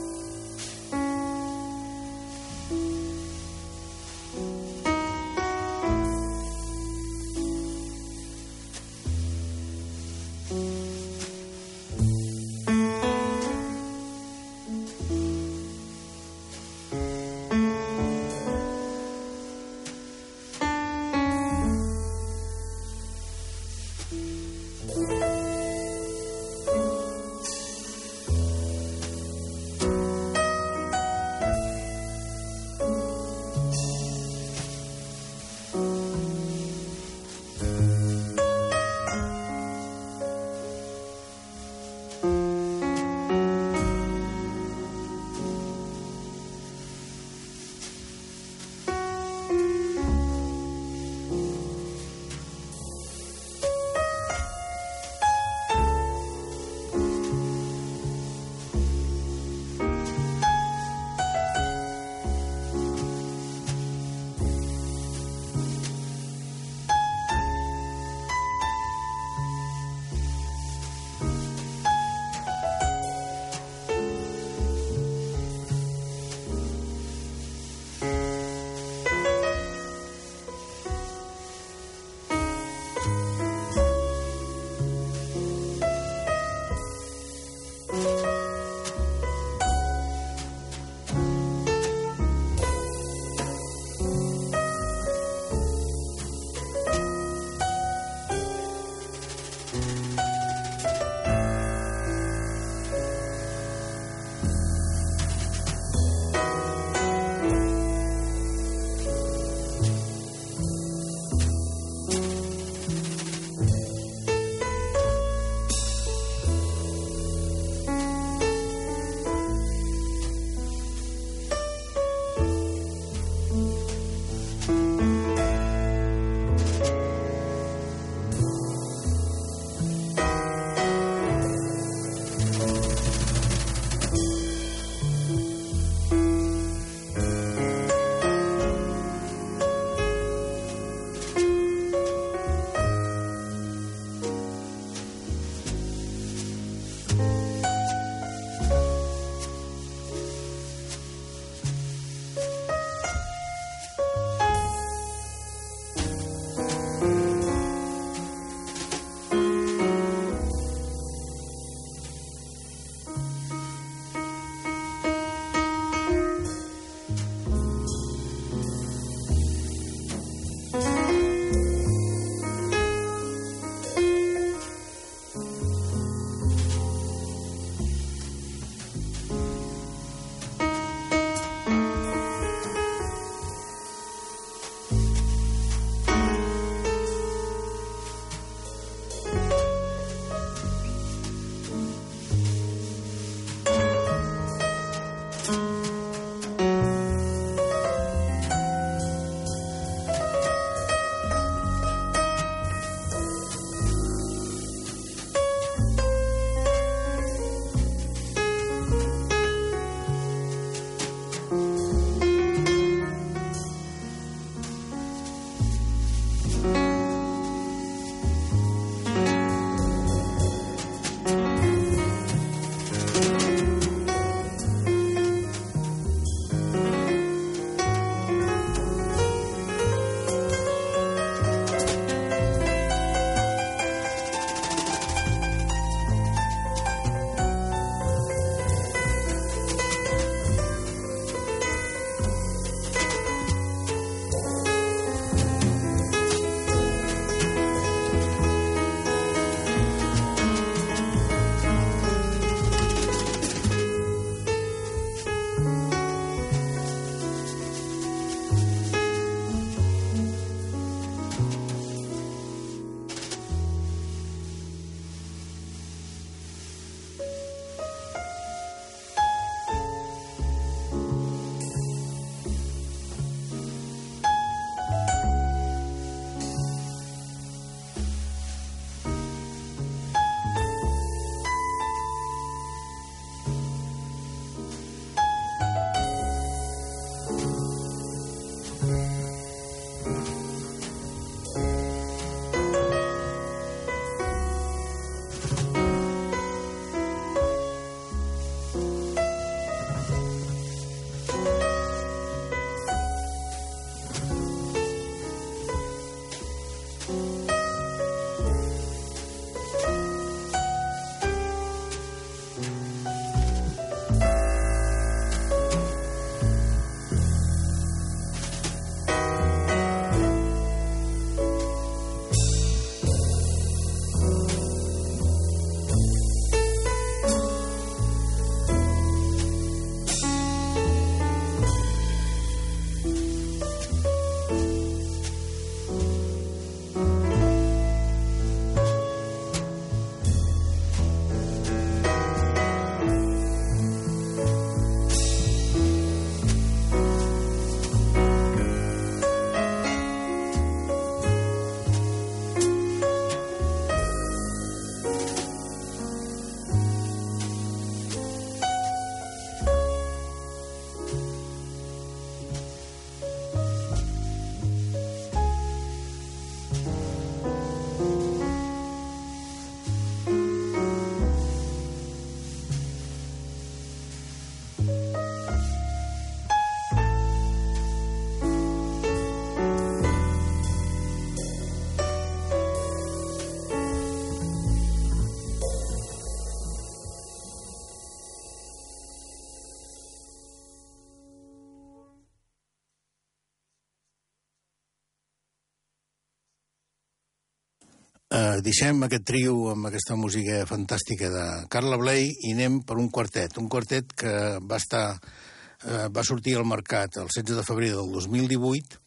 [398.66, 403.56] deixem aquest trio amb aquesta música fantàstica de Carla Bley i anem per un quartet.
[403.62, 408.10] Un quartet que va estar uh, va sortir al mercat el 16 de febrer del
[408.12, 409.04] 2018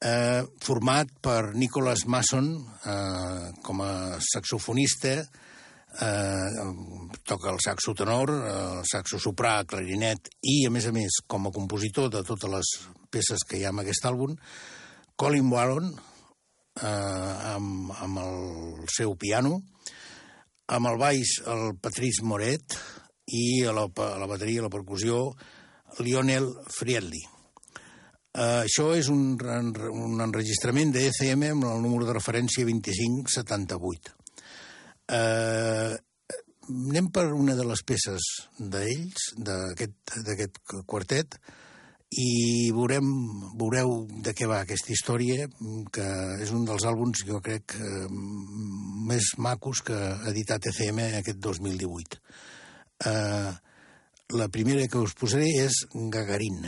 [0.00, 2.52] eh, format per Nicholas Mason
[2.86, 6.66] eh, com a saxofonista eh,
[7.24, 11.54] toca el saxo tenor, el saxo soprà, clarinet i, a més a més, com a
[11.54, 12.74] compositor de totes les
[13.10, 14.36] peces que hi ha en aquest àlbum,
[15.18, 15.90] Colin Warren,
[16.82, 19.60] eh, amb, amb el seu piano,
[20.68, 22.76] amb el baix el Patrice Moret
[23.34, 25.32] i a la, a la bateria, a la percussió,
[26.04, 27.24] Lionel Friedli.
[28.38, 34.12] Uh, això és un, un enregistrament de ECM amb el número de referència 2578.
[35.08, 35.96] Uh,
[36.68, 38.28] anem per una de les peces
[38.60, 41.38] d'ells, d'aquest quartet,
[42.16, 43.08] i veurem,
[43.60, 45.48] veureu de què va aquesta història,
[45.92, 46.06] que
[46.40, 48.08] és un dels àlbums, jo crec, eh,
[49.10, 52.20] més macos que ha editat ECM aquest 2018.
[53.04, 53.52] Eh,
[54.40, 56.64] la primera que us posaré és Gagarin.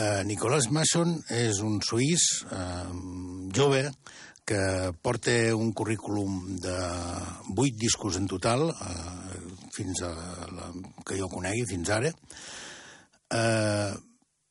[0.00, 2.90] Eh, Nicolás Mason és un suís eh,
[3.52, 3.82] jove
[4.48, 4.60] que
[5.02, 6.76] porta un currículum de
[7.58, 9.40] vuit discos en total, eh,
[9.74, 10.12] fins a
[10.54, 10.70] la,
[11.04, 12.12] que jo conegui, fins ara.
[13.36, 13.92] Eh,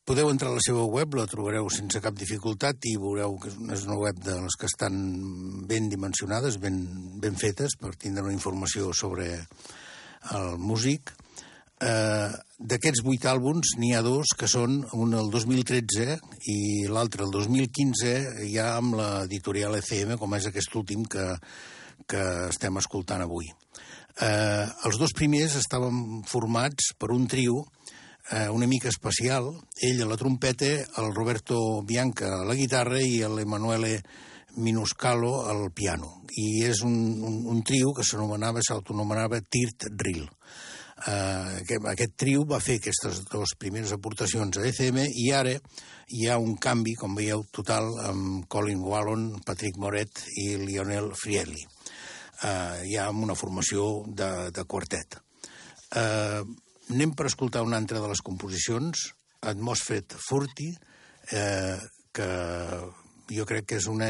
[0.05, 3.87] podeu entrar a la seva web, la trobareu sense cap dificultat i veureu que és
[3.87, 4.99] una web de les que estan
[5.71, 6.83] ben dimensionades, ben,
[7.23, 9.31] ben fetes, per tindre una informació sobre
[10.35, 11.15] el músic.
[11.79, 12.29] Eh,
[12.59, 16.17] D'aquests vuit àlbums n'hi ha dos que són un el 2013
[16.51, 16.57] i
[16.91, 21.29] l'altre el 2015 ja amb l'editorial ECM, com és aquest últim que,
[22.03, 23.47] que estem escoltant avui.
[24.19, 27.63] Eh, els dos primers estaven formats per un trio
[28.31, 30.69] eh, una mica especial, ell a la trompeta,
[30.99, 34.01] el Roberto Bianca a la guitarra i l'Emanuele
[34.57, 36.25] Minuscalo al piano.
[36.35, 40.27] I és un, un, un trio que s'anomenava, s'autonomenava Tirt Rill.
[40.99, 41.61] Uh,
[41.93, 45.53] aquest, trio va fer aquestes dues primeres aportacions a ECM i ara
[46.11, 51.63] hi ha un canvi, com veieu, total amb Colin Wallon, Patrick Moret i Lionel Frielli.
[52.43, 55.21] Uh, hi ha una formació de, de quartet.
[55.95, 56.43] Uh,
[56.91, 59.09] anem per escoltar una altra de les composicions,
[59.39, 60.73] Atmosfet Furti,
[61.31, 61.77] eh,
[62.11, 62.29] que
[63.29, 64.09] jo crec que és una,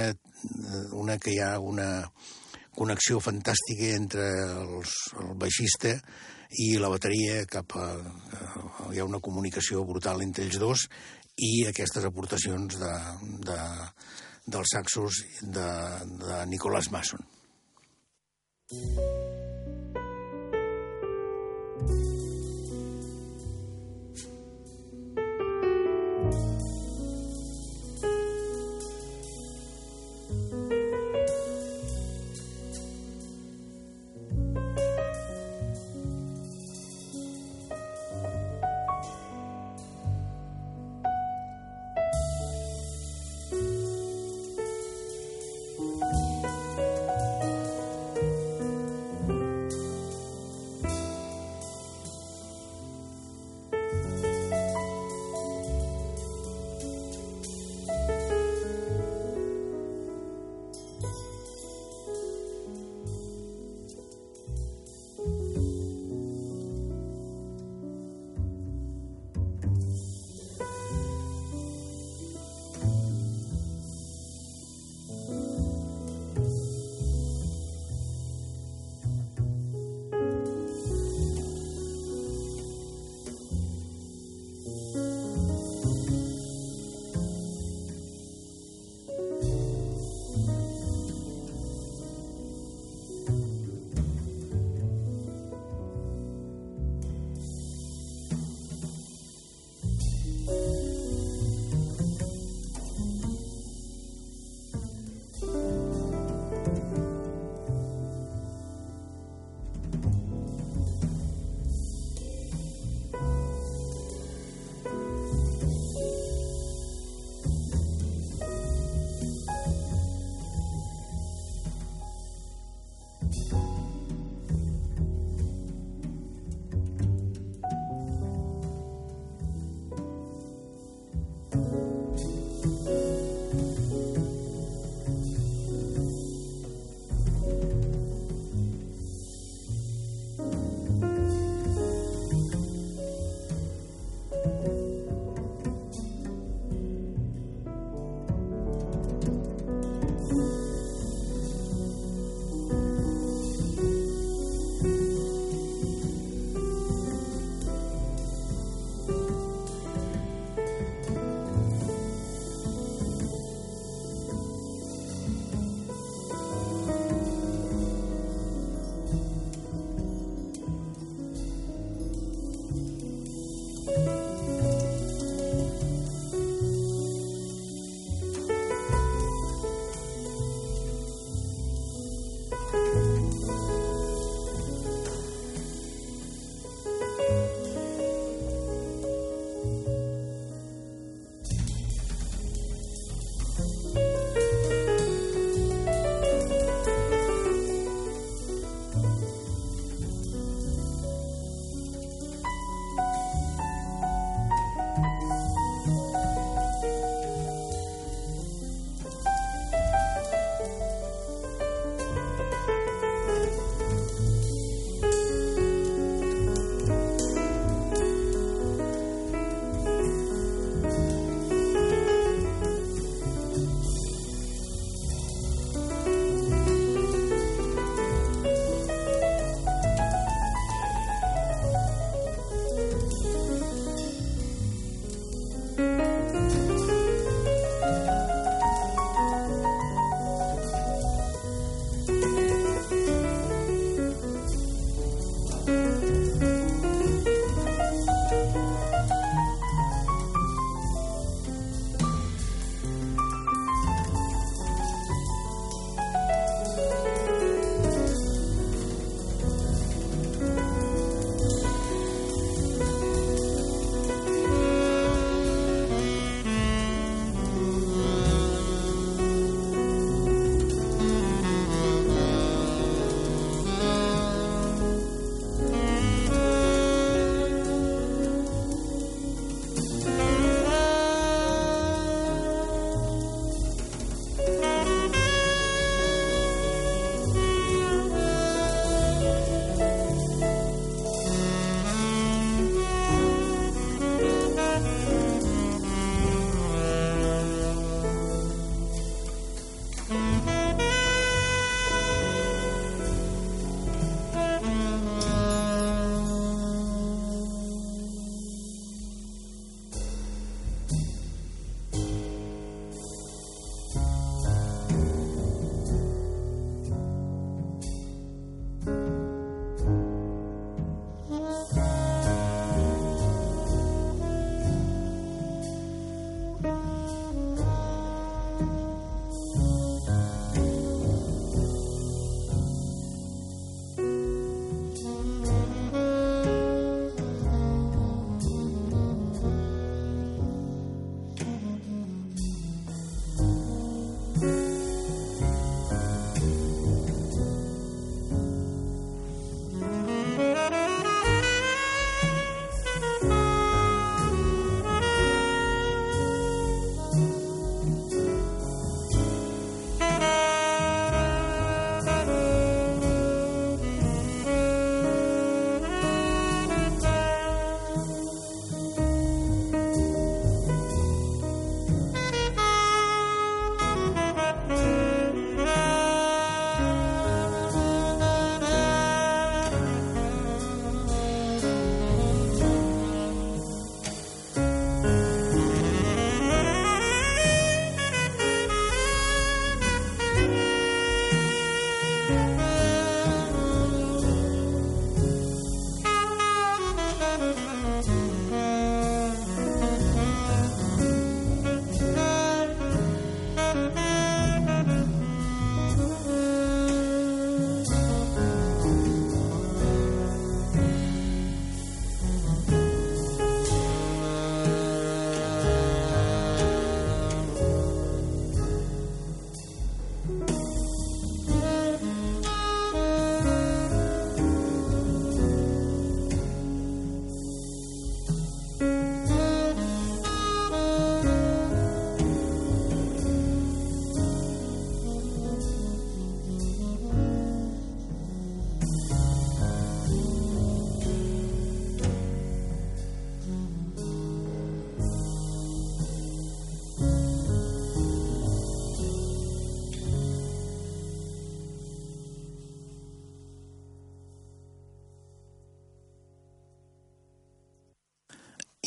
[0.97, 1.89] una que hi ha una
[2.75, 4.25] connexió fantàstica entre
[4.55, 5.97] els, el baixista
[6.57, 7.89] i la bateria cap a...
[8.89, 10.87] Hi ha una comunicació brutal entre ells dos
[11.37, 12.93] i aquestes aportacions de,
[13.45, 13.59] de,
[14.49, 15.67] dels saxos de,
[16.23, 17.21] de Nicolás Mason.
[21.79, 22.28] thank you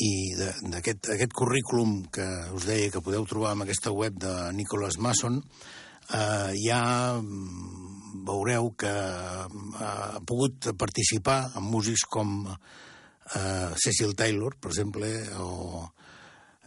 [0.03, 2.25] I d'aquest aquest currículum que
[2.55, 5.39] us deia que podeu trobar en aquesta web de Nicholas Mason,
[6.11, 6.81] eh, ja
[7.21, 9.45] mm, veureu que eh,
[9.79, 15.09] ha pogut participar en músics com eh, Cecil Taylor, per exemple,
[15.39, 15.87] o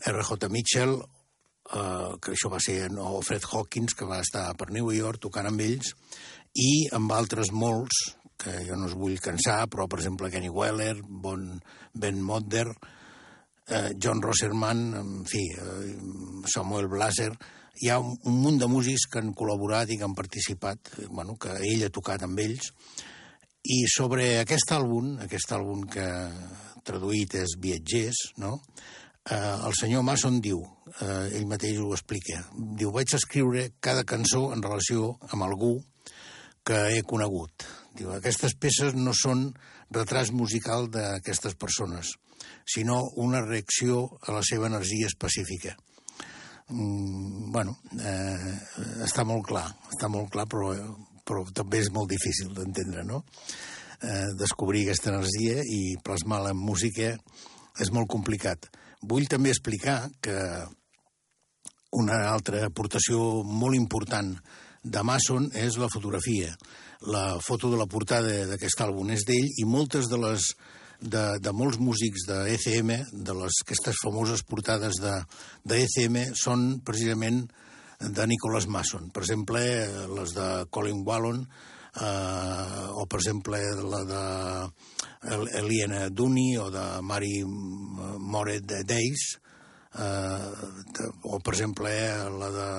[0.07, 0.49] R.J.
[0.53, 5.23] Mitchell, eh, que això va ser, o Fred Hawkins, que va estar per New York
[5.27, 5.95] tocant amb ells,
[6.57, 10.95] i amb altres molts, que jo no us vull cansar, però, per exemple, Kenny Weller,
[11.03, 11.49] bon,
[11.97, 12.69] Ben Modder,
[13.99, 15.95] John Rosserman, en fi, eh,
[16.47, 17.33] Samuel Blaser,
[17.83, 21.09] hi ha un, un munt de músics que han col·laborat i que han participat, eh,
[21.11, 22.71] bueno, que ell ha tocat amb ells,
[23.67, 26.07] i sobre aquest àlbum, aquest àlbum que
[26.87, 28.61] traduït és Viatgers, no?
[29.27, 29.37] Eh,
[29.67, 30.61] el senyor Mason diu,
[31.01, 35.73] eh, ell mateix ho explica, diu, vaig escriure cada cançó en relació amb algú
[36.67, 37.67] que he conegut.
[37.99, 39.49] Diu, aquestes peces no són
[39.91, 42.15] retrats musical d'aquestes persones,
[42.67, 45.77] sinó una reacció a la seva energia específica.
[46.69, 48.57] Mm, bueno, eh,
[49.07, 50.73] està molt clar, està molt clar, però
[51.27, 53.25] però també és molt difícil d'entendre, no?
[54.03, 57.15] Eh, descobrir aquesta energia i plasmar-la en música
[57.83, 58.69] és molt complicat.
[59.03, 60.37] Vull també explicar que
[61.97, 64.35] una altra aportació molt important
[64.87, 66.53] de Mason és la fotografia.
[67.11, 70.53] La foto de la portada d'aquest àlbum és d'ell i moltes de les
[71.01, 75.15] de, de molts músics de ECM, de les aquestes famoses portades de,
[75.65, 77.45] de ECM, són precisament
[78.01, 79.11] de Nicholas Mason.
[79.13, 79.63] Per exemple,
[80.17, 81.43] les de Colin Wallon,
[82.01, 84.25] eh, o per exemple la de
[85.61, 89.29] Eliana Dooney o de Mary Moret Days,
[89.97, 91.93] eh, o per exemple
[92.41, 92.71] la de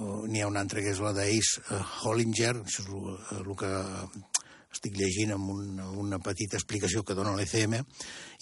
[0.00, 1.60] n'hi ha una altra que és la d'Ace
[2.00, 3.70] Hollinger, això és el que
[4.70, 7.76] estic llegint amb, un, una petita explicació que dona l'ECM,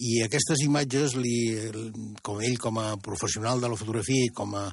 [0.05, 1.37] i aquestes imatges, li,
[2.23, 4.67] com ell com a professional de la fotografia i com a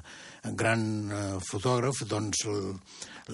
[0.52, 2.44] gran eh, fotògraf, doncs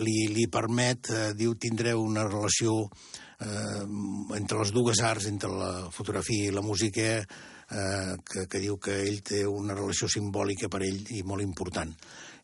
[0.01, 3.83] li, li permet, eh, diu, tindreu una relació eh,
[4.39, 9.03] entre les dues arts, entre la fotografia i la música, eh, que, que diu que
[9.03, 11.93] ell té una relació simbòlica per ell i molt important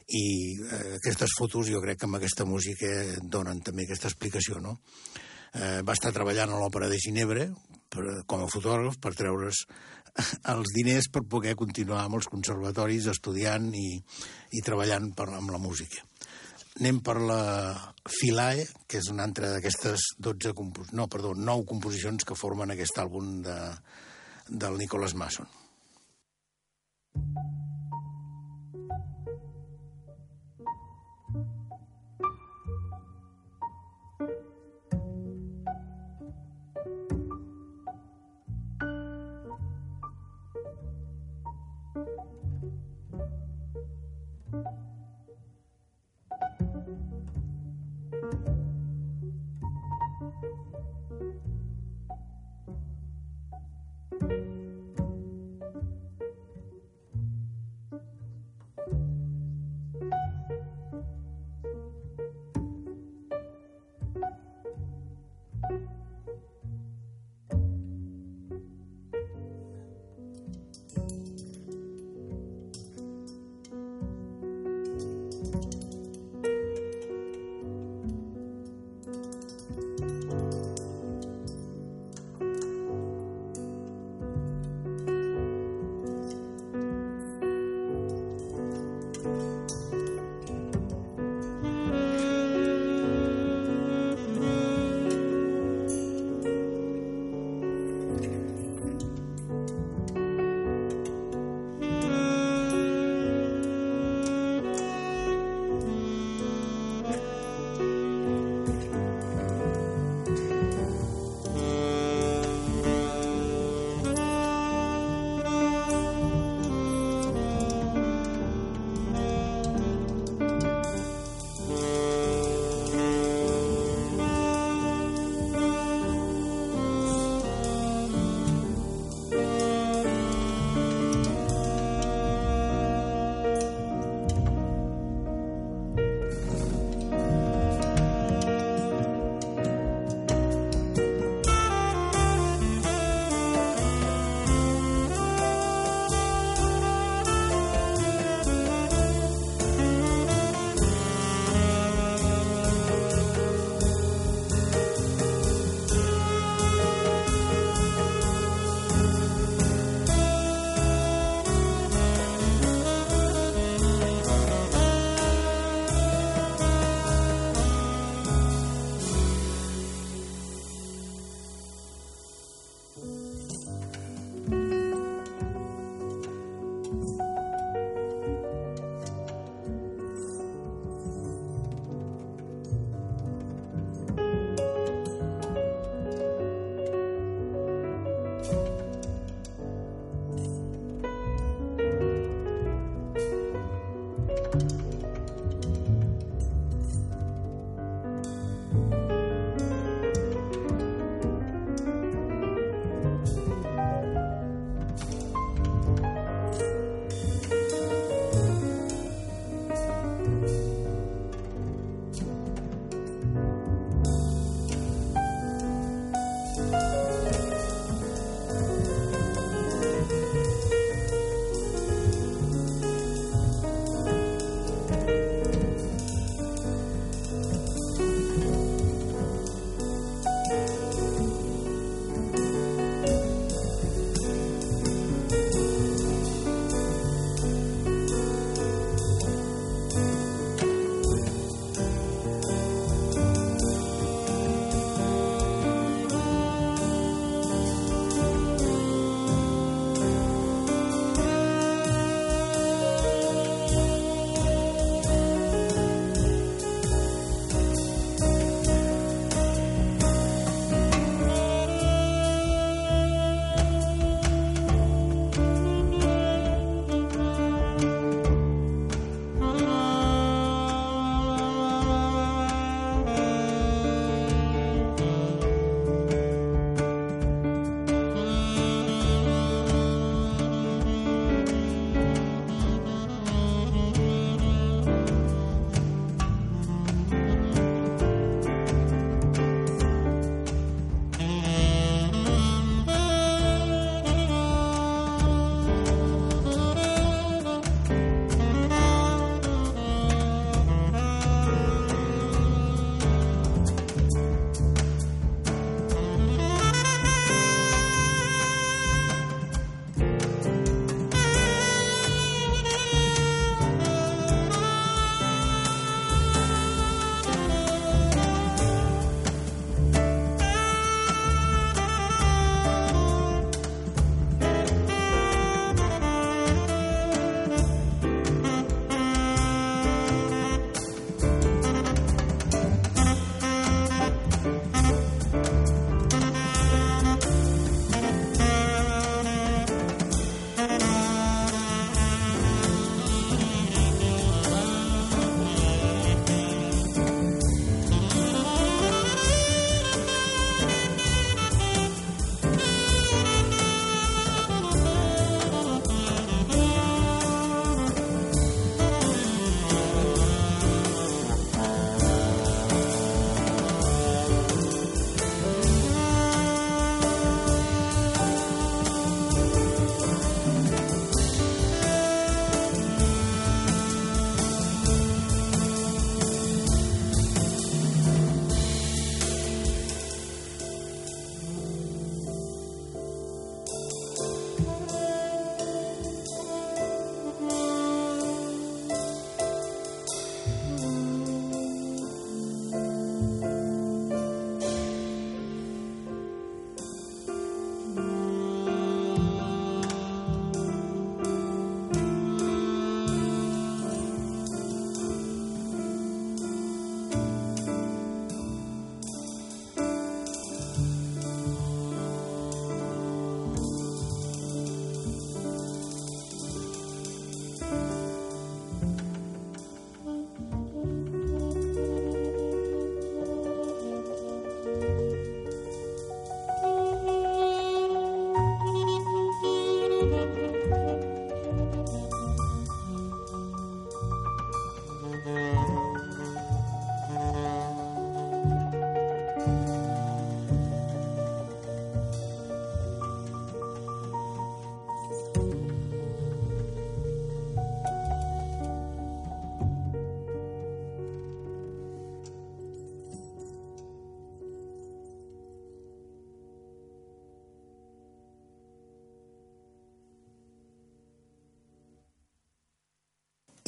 [0.09, 2.89] i eh, aquestes fotos jo crec que amb aquesta música
[3.21, 4.79] donen també aquesta explicació, no?
[5.59, 7.47] Eh, va estar treballant a l'Òpera de Ginebra
[7.91, 9.65] per, com a fotògraf per treure's
[10.55, 15.63] els diners per poder continuar amb els conservatoris estudiant i, i treballant per, amb la
[15.63, 16.05] música.
[16.79, 17.43] Anem per la
[18.07, 20.93] Filae, que és una altra d'aquestes 12 compos...
[20.95, 23.59] no, perdó, 9 composicions que formen aquest àlbum de,
[24.49, 25.47] del Nicholas Mason.
[27.19, 27.68] thank you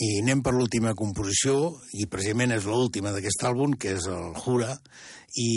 [0.01, 4.73] I anem per l'última composició, i precisament és l'última d'aquest àlbum, que és el Jura,
[5.37, 5.51] i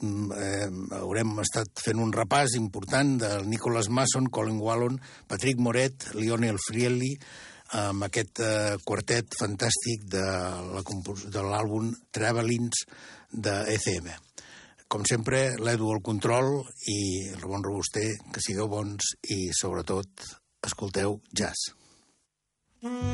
[0.00, 0.68] mm, eh,
[1.00, 4.96] haurem estat fent un repàs important de Nicholas Mason, Colin Wallon,
[5.28, 7.12] Patrick Moret, Lionel Frielli,
[7.76, 12.86] amb aquest eh, quartet fantàstic de l'àlbum Travelings
[13.30, 14.08] de ECM.
[14.90, 16.96] Com sempre, l'Edu al control i
[17.36, 20.24] el bon robuster, que sigueu bons i, sobretot,
[20.66, 21.79] escolteu jazz.
[22.82, 23.10] Mm-hmm.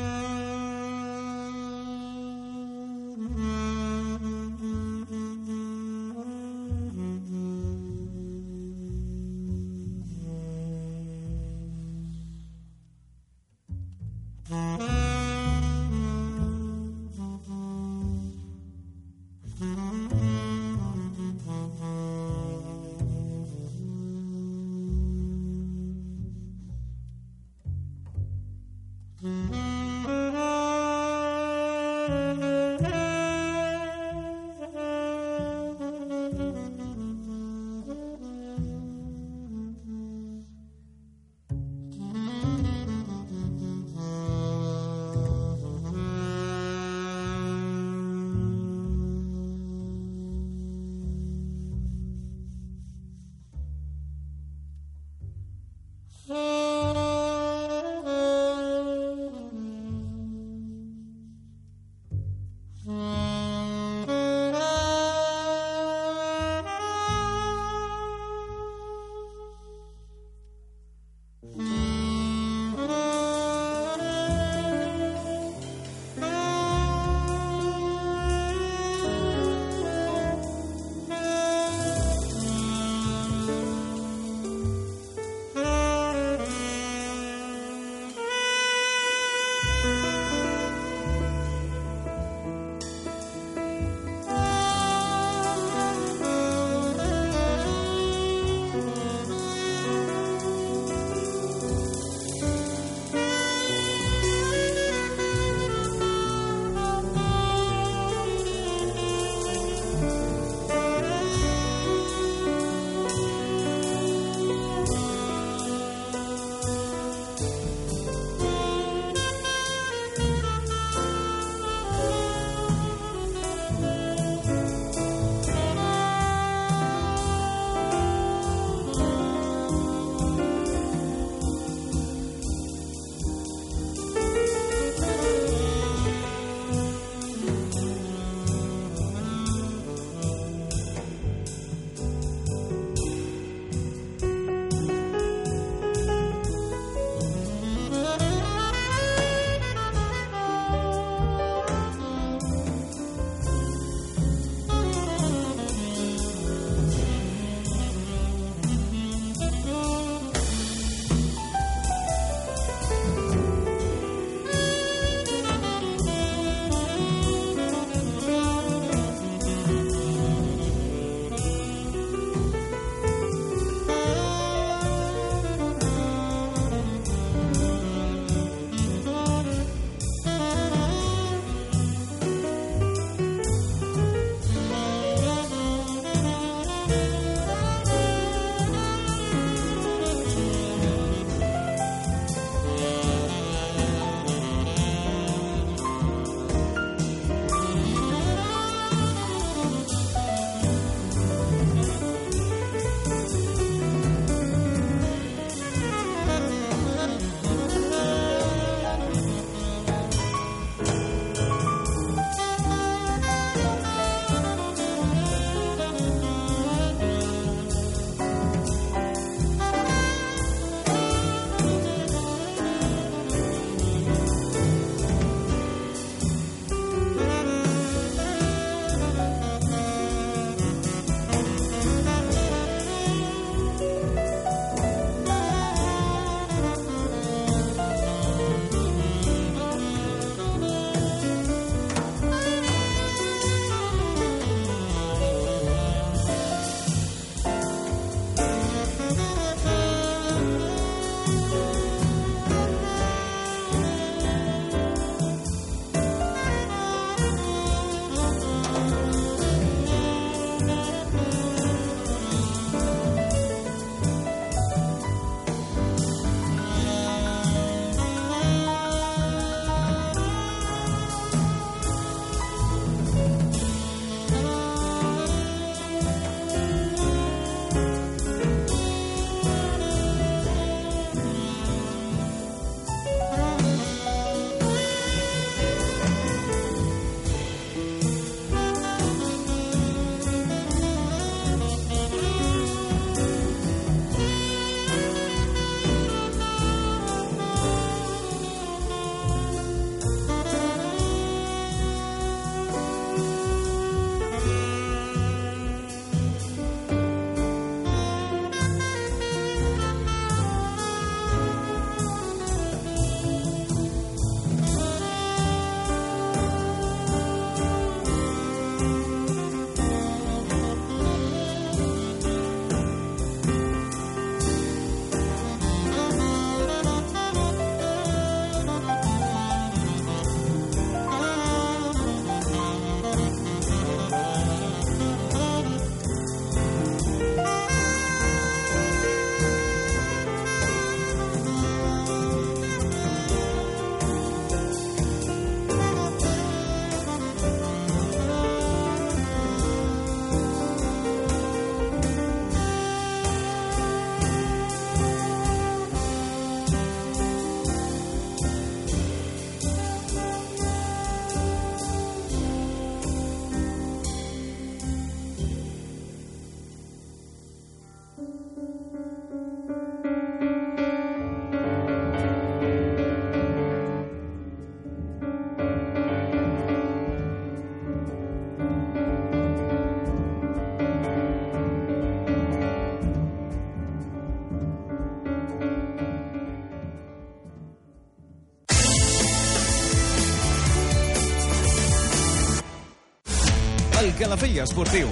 [394.27, 395.07] Calafell Esportiu.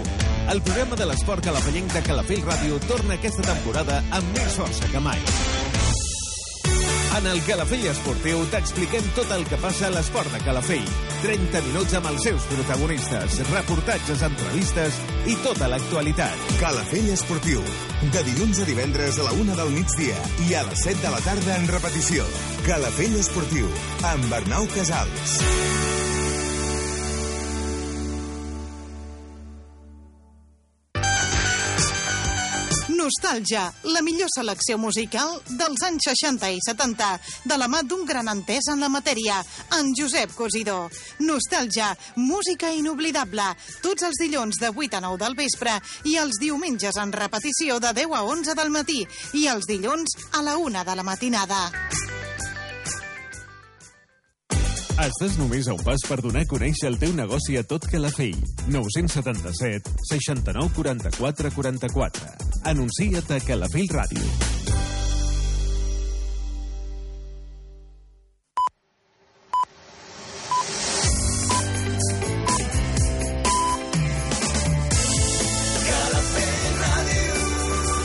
[0.52, 5.00] El programa de l'esport calafellenc de Calafell Ràdio torna aquesta temporada amb més força que
[5.00, 5.22] mai.
[7.16, 10.92] En el Calafell Esportiu t'expliquem tot el que passa a l'esport de Calafell.
[11.24, 15.00] 30 minuts amb els seus protagonistes, reportatges, entrevistes
[15.32, 16.48] i tota l'actualitat.
[16.60, 17.64] Calafell Esportiu.
[18.12, 20.20] De dilluns a divendres a la una del migdia
[20.50, 22.28] i a les 7 de la tarda en repetició.
[22.68, 23.72] Calafell Esportiu,
[24.12, 25.40] amb Arnau Casals.
[33.26, 37.08] Nostàlgia, la millor selecció musical dels anys 60 i 70,
[37.50, 39.40] de la mà d'un gran entès en la matèria,
[39.80, 40.92] en Josep Cosidó.
[41.26, 41.90] Nostàlgia,
[42.22, 43.48] música inoblidable,
[43.82, 45.74] tots els dilluns de 8 a 9 del vespre
[46.06, 49.02] i els diumenges en repetició de 10 a 11 del matí
[49.34, 51.64] i els dilluns a la 1 de la matinada.
[54.96, 58.40] Estàs només a un pas per donar a conèixer el teu negoci a tot Calafell.
[58.72, 62.36] 977 69 44 44.
[62.72, 64.95] Anuncia't a Calafell Ràdio.